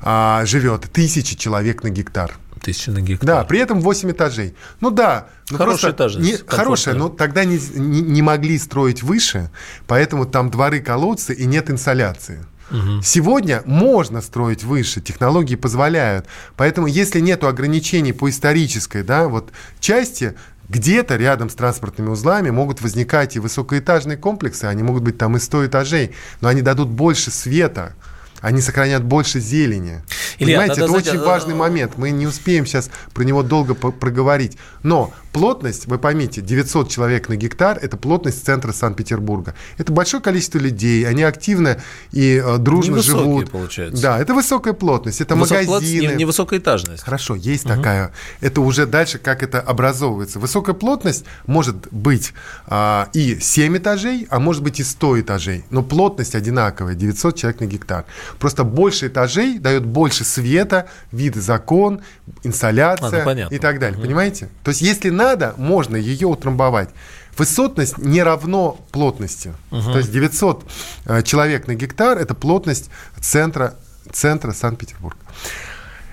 А, 0.01 0.45
живет 0.45 0.91
тысячи 0.91 1.35
человек 1.35 1.83
на 1.83 1.89
гектар. 1.89 2.35
Тысячи 2.61 2.89
на 2.89 3.01
гектар. 3.01 3.27
Да, 3.27 3.43
при 3.43 3.59
этом 3.59 3.79
8 3.79 4.11
этажей. 4.11 4.55
Ну 4.81 4.89
да. 4.89 5.27
Ну 5.51 5.57
хорошая 5.57 5.91
этажность. 5.91 6.27
Не, 6.27 6.37
хорошая, 6.47 6.95
но 6.95 7.09
тогда 7.09 7.45
не, 7.45 7.59
не, 7.75 8.01
не 8.01 8.21
могли 8.21 8.57
строить 8.57 9.03
выше, 9.03 9.51
поэтому 9.87 10.25
там 10.25 10.49
дворы, 10.49 10.81
колодцы 10.81 11.33
и 11.33 11.45
нет 11.45 11.69
инсоляции. 11.69 12.43
Угу. 12.71 13.01
Сегодня 13.03 13.61
можно 13.65 14.21
строить 14.21 14.63
выше, 14.63 15.01
технологии 15.01 15.55
позволяют. 15.55 16.25
Поэтому, 16.55 16.87
если 16.87 17.19
нет 17.19 17.43
ограничений 17.43 18.13
по 18.13 18.29
исторической 18.29 19.03
да, 19.03 19.27
вот, 19.27 19.51
части, 19.79 20.35
где-то 20.67 21.15
рядом 21.15 21.49
с 21.49 21.55
транспортными 21.55 22.09
узлами 22.09 22.49
могут 22.49 22.81
возникать 22.81 23.35
и 23.35 23.39
высокоэтажные 23.39 24.17
комплексы, 24.17 24.65
они 24.65 24.83
могут 24.83 25.03
быть 25.03 25.17
там 25.17 25.37
и 25.37 25.39
100 25.39 25.67
этажей, 25.67 26.15
но 26.41 26.47
они 26.47 26.61
дадут 26.61 26.89
больше 26.89 27.29
света, 27.29 27.93
они 28.41 28.61
сохранят 28.61 29.03
больше 29.03 29.39
зелени. 29.39 30.01
Илья, 30.37 30.59
Понимаете, 30.59 30.81
это 30.81 30.87
знаете, 30.87 31.11
очень 31.11 31.19
а, 31.21 31.25
важный 31.25 31.55
момент. 31.55 31.93
Мы 31.97 32.11
не 32.11 32.27
успеем 32.27 32.65
сейчас 32.65 32.89
про 33.13 33.23
него 33.23 33.43
долго 33.43 33.73
проговорить. 33.73 34.57
Но 34.83 35.13
плотность, 35.35 35.87
вы 35.87 35.99
поймите, 35.99 36.39
900 36.39 36.89
человек 36.89 37.27
на 37.27 37.35
гектар– 37.35 37.77
это 37.81 37.97
плотность 37.97 38.45
центра 38.45 38.71
Санкт-Петербурга. 38.71 39.53
Это 39.77 39.91
большое 39.91 40.23
количество 40.23 40.59
людей, 40.59 41.05
они 41.05 41.23
активно 41.23 41.77
и 42.13 42.41
э, 42.41 42.57
дружно 42.57 42.93
Невысокие, 42.93 43.21
живут. 43.21 43.51
получается. 43.51 44.01
Да, 44.01 44.17
это 44.17 44.33
высокая 44.33 44.71
плотность, 44.71 45.19
это 45.19 45.35
Высок 45.35 45.67
магазины. 45.67 46.13
Не, 46.13 46.15
невысокая 46.15 46.59
этажность. 46.59 47.03
Хорошо, 47.03 47.35
есть 47.35 47.65
угу. 47.65 47.75
такая. 47.75 48.13
Это 48.39 48.61
уже 48.61 48.85
дальше, 48.85 49.17
как 49.17 49.43
это 49.43 49.59
образовывается. 49.59 50.39
Высокая 50.39 50.73
плотность 50.73 51.25
может 51.47 51.91
быть 51.91 52.33
а, 52.67 53.09
и 53.11 53.37
7 53.37 53.77
этажей, 53.77 54.27
а 54.29 54.39
может 54.39 54.63
быть 54.63 54.79
и 54.79 54.83
100 54.83 55.19
этажей. 55.19 55.65
Но 55.69 55.83
плотность 55.83 56.33
одинаковая, 56.35 56.95
900 56.95 57.35
человек 57.35 57.59
на 57.59 57.65
гектар. 57.65 58.05
Просто 58.39 58.63
больше 58.63 59.07
этажей 59.07 59.59
дает 59.59 59.85
больше 59.85 60.23
света, 60.23 60.87
виды 61.11 61.41
закон, 61.41 61.99
инсоляция 62.43 63.25
а, 63.25 63.35
ну, 63.35 63.49
и 63.49 63.57
так 63.57 63.79
далее. 63.79 63.97
Угу. 63.97 64.05
Понимаете? 64.05 64.47
То 64.63 64.69
есть, 64.69 64.81
если 64.81 65.09
на 65.09 65.24
надо, 65.25 65.53
можно 65.57 65.95
ее 65.95 66.27
утрамбовать. 66.27 66.89
Высотность 67.37 67.97
не 67.97 68.23
равно 68.23 68.77
плотности. 68.91 69.53
Угу. 69.71 69.91
То 69.91 69.97
есть 69.97 70.11
900 70.11 70.71
э, 71.05 71.21
человек 71.23 71.67
на 71.67 71.75
гектар– 71.75 72.17
это 72.19 72.33
плотность 72.33 72.89
центра, 73.19 73.73
центра 74.11 74.51
Санкт-Петербурга. 74.51 75.19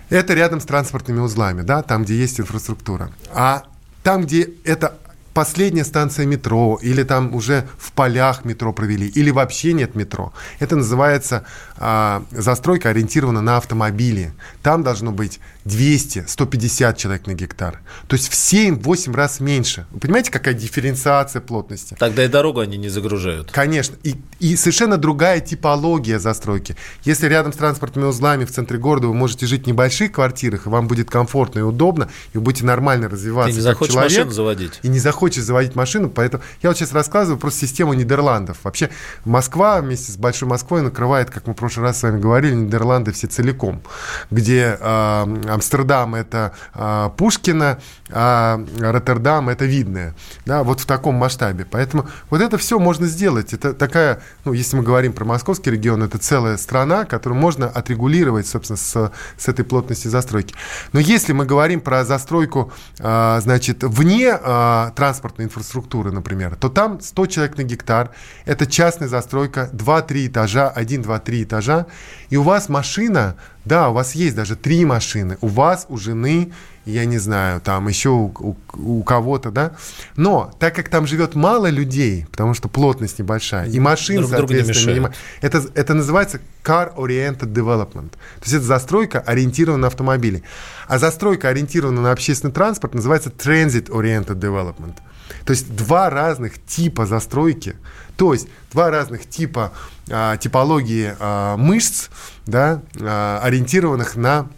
Это 0.08 0.34
рядом 0.34 0.60
с 0.60 0.64
транспортными 0.64 1.20
узлами, 1.20 1.62
да, 1.62 1.82
там, 1.82 2.04
где 2.04 2.14
есть 2.16 2.40
инфраструктура. 2.40 3.10
А 3.32 3.62
там, 4.02 4.22
где 4.22 4.50
это 4.64 4.94
последняя 5.32 5.84
станция 5.84 6.26
метро, 6.26 6.78
или 6.82 7.02
там 7.02 7.34
уже 7.34 7.66
в 7.78 7.92
полях 7.92 8.44
метро 8.44 8.72
провели, 8.72 9.06
или 9.06 9.30
вообще 9.30 9.72
нет 9.72 9.94
метро. 9.94 10.32
Это 10.58 10.76
называется 10.76 11.44
а, 11.76 12.24
застройка 12.30 12.90
ориентирована 12.90 13.40
на 13.40 13.56
автомобили. 13.56 14.32
Там 14.62 14.82
должно 14.82 15.12
быть 15.12 15.40
200, 15.64 16.24
150 16.26 16.96
человек 16.98 17.26
на 17.26 17.34
гектар. 17.34 17.80
То 18.08 18.16
есть 18.16 18.28
в 18.28 18.32
7-8 18.32 19.14
раз 19.14 19.40
меньше. 19.40 19.86
Вы 19.90 20.00
понимаете, 20.00 20.30
какая 20.30 20.54
дифференциация 20.54 21.40
плотности? 21.40 21.96
Тогда 21.98 22.24
и 22.24 22.28
дорогу 22.28 22.60
они 22.60 22.76
не 22.76 22.88
загружают. 22.88 23.50
Конечно. 23.52 23.96
И, 24.02 24.16
и 24.40 24.56
совершенно 24.56 24.96
другая 24.96 25.40
типология 25.40 26.18
застройки. 26.18 26.76
Если 27.04 27.26
рядом 27.26 27.52
с 27.52 27.56
транспортными 27.56 28.06
узлами 28.06 28.44
в 28.44 28.50
центре 28.50 28.78
города 28.78 29.06
вы 29.06 29.14
можете 29.14 29.46
жить 29.46 29.64
в 29.64 29.66
небольших 29.66 30.12
квартирах, 30.12 30.66
и 30.66 30.68
вам 30.68 30.88
будет 30.88 31.10
комфортно 31.10 31.60
и 31.60 31.62
удобно, 31.62 32.10
и 32.32 32.38
вы 32.38 32.44
будете 32.44 32.64
нормально 32.64 33.08
развиваться. 33.08 33.52
Ты 33.52 33.56
не 33.56 33.62
захочешь 33.62 33.94
человек, 33.94 34.12
машину 34.12 34.30
заводить. 34.32 34.80
И 34.82 34.88
не 34.88 34.98
захочешь 34.98 35.44
заводить 35.44 35.76
машину, 35.76 36.10
поэтому 36.10 36.42
я 36.62 36.70
вот 36.70 36.76
сейчас 36.76 36.92
рассказываю 36.92 37.38
про 37.38 37.50
систему 37.50 37.92
Нидерландов. 37.92 38.58
Вообще 38.64 38.90
Москва 39.24 39.80
вместе 39.80 40.12
с 40.12 40.16
Большой 40.16 40.48
Москвой 40.48 40.82
накрывает, 40.82 41.30
как 41.30 41.46
мы 41.46 41.52
в 41.52 41.56
прошлый 41.56 41.86
раз 41.86 42.00
с 42.00 42.02
вами 42.02 42.20
говорили, 42.20 42.54
Нидерланды 42.54 43.12
все 43.12 43.26
целиком, 43.26 43.82
где 44.30 44.76
э, 44.80 45.51
Амстердам 45.54 46.14
это 46.14 46.52
а, 46.74 47.10
Пушкина, 47.10 47.78
а 48.10 48.64
Роттердам 48.80 49.48
это 49.48 49.64
Видное. 49.64 50.14
Да, 50.44 50.62
вот 50.64 50.80
в 50.80 50.86
таком 50.86 51.14
масштабе. 51.14 51.66
Поэтому 51.70 52.06
вот 52.30 52.40
это 52.40 52.58
все 52.58 52.78
можно 52.78 53.06
сделать. 53.06 53.52
Это 53.52 53.72
такая, 53.72 54.20
ну, 54.44 54.52
если 54.52 54.76
мы 54.76 54.82
говорим 54.82 55.12
про 55.12 55.24
московский 55.24 55.70
регион, 55.70 56.02
это 56.02 56.18
целая 56.18 56.56
страна, 56.56 57.04
которую 57.04 57.38
можно 57.38 57.68
отрегулировать, 57.68 58.46
собственно, 58.46 58.76
с, 58.76 59.12
с 59.36 59.48
этой 59.48 59.64
плотности 59.64 60.08
застройки. 60.08 60.54
Но 60.92 61.00
если 61.00 61.32
мы 61.32 61.46
говорим 61.46 61.80
про 61.80 62.04
застройку, 62.04 62.72
а, 63.00 63.40
значит, 63.40 63.82
вне 63.82 64.32
а, 64.32 64.92
транспортной 64.94 65.46
инфраструктуры, 65.46 66.12
например, 66.12 66.56
то 66.56 66.68
там 66.68 67.00
100 67.00 67.26
человек 67.26 67.56
на 67.56 67.62
гектар, 67.62 68.10
это 68.44 68.66
частная 68.66 69.08
застройка, 69.08 69.70
2-3 69.72 70.26
этажа, 70.28 70.72
1-2-3 70.76 71.42
этажа, 71.44 71.86
и 72.30 72.36
у 72.36 72.42
вас 72.42 72.68
машина, 72.68 73.36
да, 73.64 73.90
у 73.90 73.92
вас 73.92 74.14
есть 74.14 74.34
даже 74.34 74.56
три 74.56 74.84
машины, 74.84 75.38
у 75.40 75.46
вас, 75.48 75.86
у 75.88 75.96
жены, 75.96 76.52
я 76.84 77.04
не 77.04 77.18
знаю, 77.18 77.60
там 77.60 77.88
еще 77.88 78.08
у, 78.10 78.26
у, 78.38 78.56
у 78.74 79.02
кого-то, 79.02 79.50
да. 79.50 79.72
Но 80.16 80.52
так 80.58 80.74
как 80.74 80.88
там 80.88 81.06
живет 81.06 81.34
мало 81.34 81.68
людей, 81.68 82.26
потому 82.30 82.54
что 82.54 82.68
плотность 82.68 83.18
небольшая, 83.18 83.68
и 83.68 83.78
машин, 83.78 84.16
друг 84.16 84.30
соответственно, 84.30 84.90
минимально, 84.90 85.16
это, 85.40 85.62
это 85.74 85.94
называется 85.94 86.40
car-oriented 86.64 87.52
development. 87.52 88.10
То 88.10 88.42
есть 88.42 88.54
это 88.54 88.64
застройка, 88.64 89.20
ориентирована 89.20 89.82
на 89.82 89.86
автомобили. 89.88 90.42
А 90.88 90.98
застройка, 90.98 91.48
ориентирована 91.48 92.00
на 92.00 92.12
общественный 92.12 92.52
транспорт, 92.52 92.94
называется 92.94 93.30
transit-oriented 93.30 94.38
development. 94.38 94.96
То 95.44 95.52
есть 95.52 95.74
два 95.74 96.10
разных 96.10 96.62
типа 96.64 97.06
застройки, 97.06 97.76
то 98.16 98.32
есть 98.32 98.48
два 98.72 98.90
разных 98.90 99.28
типа 99.28 99.72
а, 100.10 100.36
типологии 100.36 101.14
а, 101.18 101.56
мышц, 101.56 102.08
да, 102.46 102.82
а, 103.00 103.40
ориентированных 103.42 104.16
на 104.16 104.48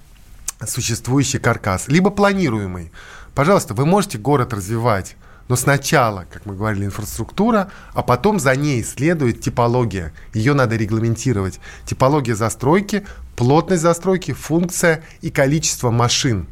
существующий 0.66 1.38
каркас, 1.38 1.88
либо 1.88 2.10
планируемый. 2.10 2.92
Пожалуйста, 3.34 3.74
вы 3.74 3.86
можете 3.86 4.18
город 4.18 4.52
развивать, 4.52 5.16
но 5.48 5.56
сначала, 5.56 6.26
как 6.30 6.46
мы 6.46 6.54
говорили, 6.54 6.86
инфраструктура, 6.86 7.70
а 7.92 8.02
потом 8.02 8.38
за 8.40 8.56
ней 8.56 8.82
следует 8.82 9.40
типология. 9.40 10.12
Ее 10.32 10.54
надо 10.54 10.76
регламентировать. 10.76 11.60
Типология 11.84 12.34
застройки, 12.34 13.06
плотность 13.36 13.82
застройки, 13.82 14.32
функция 14.32 15.02
и 15.20 15.30
количество 15.30 15.90
машин. 15.90 16.46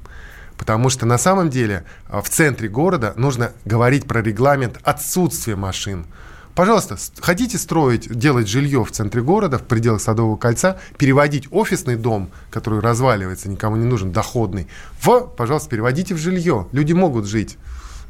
Потому 0.59 0.91
что 0.91 1.07
на 1.07 1.19
самом 1.19 1.49
деле 1.49 1.85
а, 2.09 2.21
в 2.21 2.29
центре 2.29 2.69
города 2.69 3.15
нужно 3.17 3.53
говорить 3.65 4.07
про 4.07 4.23
регламент 4.23 4.79
отсутствия 4.83 5.57
машин. 5.57 6.07
Пожалуйста, 6.55 6.99
хотите 7.21 7.57
строить, 7.57 8.15
делать 8.15 8.47
жилье 8.47 8.85
в 8.85 8.93
центре 8.93 9.23
города, 9.23 9.59
в 9.59 9.63
пределах 9.63 10.03
Садового 10.03 10.37
кольца, 10.37 10.79
переводить 10.99 11.49
офисный 11.51 11.97
дом, 11.97 12.31
который 12.51 12.81
разваливается, 12.81 13.49
никому 13.49 13.77
не 13.77 13.87
нужен, 13.87 14.13
доходный, 14.13 14.69
в, 15.01 15.21
пожалуйста, 15.37 15.71
переводите 15.71 16.15
в 16.15 16.19
жилье. 16.19 16.69
Люди 16.73 16.93
могут 16.93 17.27
жить, 17.27 17.57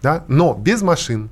да, 0.02 0.24
но 0.26 0.54
без 0.54 0.82
машин, 0.82 1.30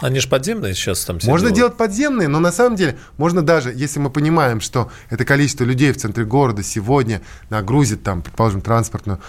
они 0.00 0.18
же 0.18 0.28
подземные 0.28 0.74
сейчас 0.74 1.04
там 1.04 1.18
все 1.18 1.30
Можно 1.30 1.48
делают. 1.48 1.56
делать 1.56 1.76
подземные, 1.76 2.28
но 2.28 2.40
на 2.40 2.50
самом 2.52 2.76
деле 2.76 2.98
можно 3.16 3.42
даже, 3.42 3.72
если 3.72 4.00
мы 4.00 4.10
понимаем, 4.10 4.60
что 4.60 4.90
это 5.08 5.24
количество 5.24 5.64
людей 5.64 5.92
в 5.92 5.96
центре 5.96 6.24
города 6.24 6.62
сегодня 6.62 7.22
нагрузит 7.48 8.02
там, 8.02 8.20
предположим, 8.22 8.60
транспортную, 8.60 9.20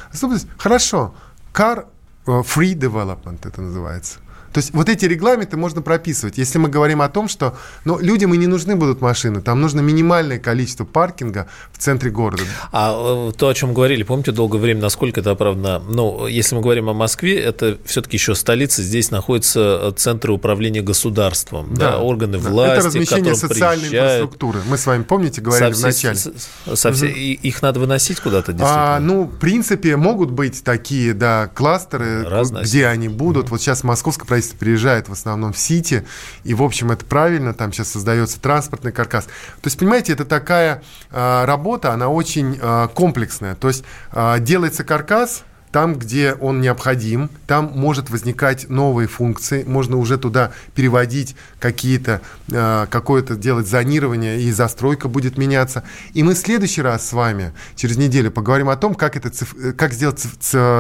хорошо, 0.57 1.13
car 1.53 1.85
э, 2.25 2.31
free 2.31 2.73
development 2.73 3.47
это 3.47 3.61
называется. 3.61 4.19
То 4.55 4.59
есть 4.59 4.73
вот 4.73 4.87
эти 4.87 5.03
регламенты 5.03 5.57
можно 5.57 5.81
прописывать. 5.81 6.37
Если 6.37 6.57
мы 6.59 6.69
говорим 6.69 7.01
о 7.01 7.09
том, 7.09 7.27
что 7.27 7.57
ну, 7.83 7.99
людям 7.99 8.33
и 8.33 8.37
не 8.37 8.47
нужны 8.47 8.77
будут 8.77 9.01
машины, 9.01 9.41
там 9.41 9.59
нужно 9.59 9.81
минимальное 9.81 10.39
количество 10.39 10.85
паркинга 10.85 11.47
в 11.73 11.77
центре 11.77 12.09
города. 12.09 12.43
А 12.71 12.93
э, 13.27 13.33
то, 13.33 13.49
о 13.49 13.53
чем 13.53 13.73
говорили, 13.73 14.03
помните 14.03 14.31
долгое 14.31 14.59
время, 14.59 14.79
насколько 14.79 15.19
это 15.19 15.31
оправдано? 15.31 15.79
Ну, 15.79 16.25
если 16.27 16.55
мы 16.55 16.61
говорим 16.61 16.87
о 16.87 16.93
Москве, 16.93 17.37
это 17.37 17.77
все-таки 17.83 18.15
еще 18.15 18.33
столица, 18.33 18.81
здесь 18.81 19.11
находятся 19.11 19.93
центры 19.97 20.31
управления 20.31 20.81
государством, 20.81 21.73
да, 21.73 21.91
да, 21.91 21.97
органы 21.97 22.37
да. 22.37 22.49
власти, 22.49 22.77
Это 22.77 22.87
размещение 22.87 23.35
социальной 23.35 23.89
приезжают. 23.89 24.21
инфраструктуры. 24.21 24.61
Мы 24.69 24.77
с 24.77 24.85
вами, 24.85 25.03
помните, 25.03 25.41
говорили 25.41 25.73
со 25.73 25.81
вначале. 25.81 26.15
Со, 26.15 26.75
со 26.77 26.93
все, 26.93 27.07
угу. 27.07 27.13
Их 27.17 27.61
надо 27.61 27.81
выносить 27.81 28.21
куда-то, 28.21 28.53
действительно? 28.53 28.95
А, 28.95 28.99
ну, 29.01 29.23
в 29.23 29.37
принципе, 29.37 29.97
могут 29.97 30.31
быть 30.31 30.63
такие, 30.63 31.13
да, 31.13 31.47
кластеры, 31.47 32.23
Разносить. 32.23 32.69
где 32.69 32.87
они 32.87 33.09
будут. 33.09 33.47
Угу. 33.47 33.51
Вот 33.51 33.59
сейчас 33.59 33.83
московское 33.83 34.25
правительство 34.25 34.44
правительство 34.45 34.57
приезжает 34.57 35.09
в 35.09 35.11
основном 35.11 35.53
в 35.53 35.57
Сити, 35.57 36.05
и, 36.43 36.53
в 36.53 36.61
общем, 36.63 36.91
это 36.91 37.05
правильно, 37.05 37.53
там 37.53 37.71
сейчас 37.71 37.91
создается 37.91 38.39
транспортный 38.39 38.91
каркас. 38.91 39.25
То 39.25 39.65
есть, 39.65 39.77
понимаете, 39.77 40.13
это 40.13 40.25
такая 40.25 40.83
э, 41.11 41.45
работа, 41.45 41.91
она 41.91 42.09
очень 42.09 42.57
э, 42.61 42.87
комплексная. 42.93 43.55
То 43.55 43.67
есть, 43.67 43.83
э, 44.11 44.39
делается 44.39 44.83
каркас, 44.83 45.43
там, 45.75 45.95
где 45.95 46.31
он 46.31 46.61
необходим, 46.61 47.29
там 47.47 47.69
может 47.75 48.09
возникать 48.09 48.69
новые 48.69 49.09
функции, 49.09 49.65
можно 49.65 49.97
уже 49.97 50.17
туда 50.17 50.53
переводить 50.73 51.35
какие-то, 51.59 52.21
э, 52.49 52.87
какое-то 52.89 53.35
делать 53.35 53.67
зонирование, 53.67 54.39
и 54.39 54.53
застройка 54.53 55.09
будет 55.09 55.37
меняться. 55.37 55.83
И 56.13 56.23
мы 56.23 56.33
в 56.33 56.37
следующий 56.37 56.81
раз 56.81 57.09
с 57.09 57.11
вами 57.11 57.51
через 57.75 57.97
неделю 57.97 58.31
поговорим 58.31 58.69
о 58.69 58.77
том, 58.77 58.95
как, 58.95 59.17
это 59.17 59.29
э, 59.57 59.73
как 59.73 59.91
сделать 59.91 60.19
циф- 60.19 60.37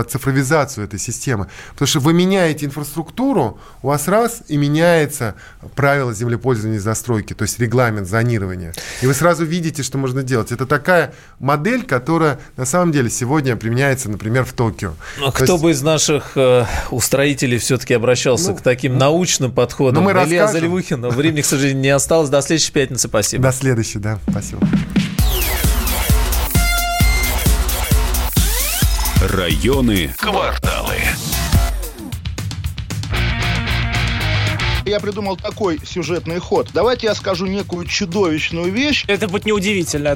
цифровизацию 0.09 0.85
этой 0.85 0.97
системы. 0.97 1.47
Потому 1.73 1.87
что 1.87 1.99
вы 1.99 2.13
меняете 2.13 2.65
инфраструктуру, 2.65 3.59
у 3.81 3.87
вас 3.87 4.07
раз 4.07 4.43
и 4.47 4.55
меняется 4.55 5.35
правила 5.75 6.13
землепользования 6.13 6.77
и 6.77 6.79
застройки, 6.79 7.33
то 7.33 7.41
есть 7.41 7.59
регламент 7.59 8.07
зонирования. 8.07 8.73
И 9.01 9.07
вы 9.07 9.13
сразу 9.13 9.43
видите, 9.43 9.83
что 9.83 9.97
можно 9.97 10.23
делать. 10.23 10.53
Это 10.53 10.65
такая 10.65 11.13
модель, 11.39 11.83
которая 11.83 12.39
на 12.55 12.63
самом 12.63 12.93
деле 12.93 13.09
сегодня 13.09 13.57
применяется, 13.57 14.09
например, 14.09 14.45
в 14.45 14.53
Токио 14.53 14.84
полностью. 14.85 14.95
Но 15.19 15.31
кто 15.31 15.53
есть... 15.53 15.63
бы 15.63 15.71
из 15.71 15.81
наших 15.81 16.31
э, 16.35 16.65
устроителей 16.91 17.57
все-таки 17.57 17.93
обращался 17.93 18.51
ну, 18.51 18.57
к 18.57 18.61
таким 18.61 18.93
ну, 18.93 18.99
научным 18.99 19.51
подходам? 19.51 20.03
Ну, 20.03 20.09
мы 20.09 20.11
Илья 20.11 20.21
расскажем. 20.21 20.51
Заливухин, 20.51 21.01
но 21.01 21.09
времени, 21.09 21.41
к 21.41 21.45
сожалению, 21.45 21.81
не 21.81 21.89
осталось. 21.89 22.29
До 22.29 22.41
следующей 22.41 22.71
пятницы, 22.71 23.07
спасибо. 23.07 23.43
До 23.43 23.51
следующей, 23.51 23.99
да, 23.99 24.19
спасибо. 24.29 24.61
Районы, 29.21 30.13
кварталы. 30.17 30.95
Я 34.85 34.99
придумал 34.99 35.35
такой 35.35 35.79
сюжетный 35.83 36.37
ход. 36.37 36.69
Давайте 36.71 37.07
я 37.07 37.15
скажу 37.15 37.47
некую 37.47 37.87
чудовищную 37.87 38.71
вещь. 38.71 39.03
Это 39.07 39.27
будет 39.27 39.45
неудивительно 39.45 40.15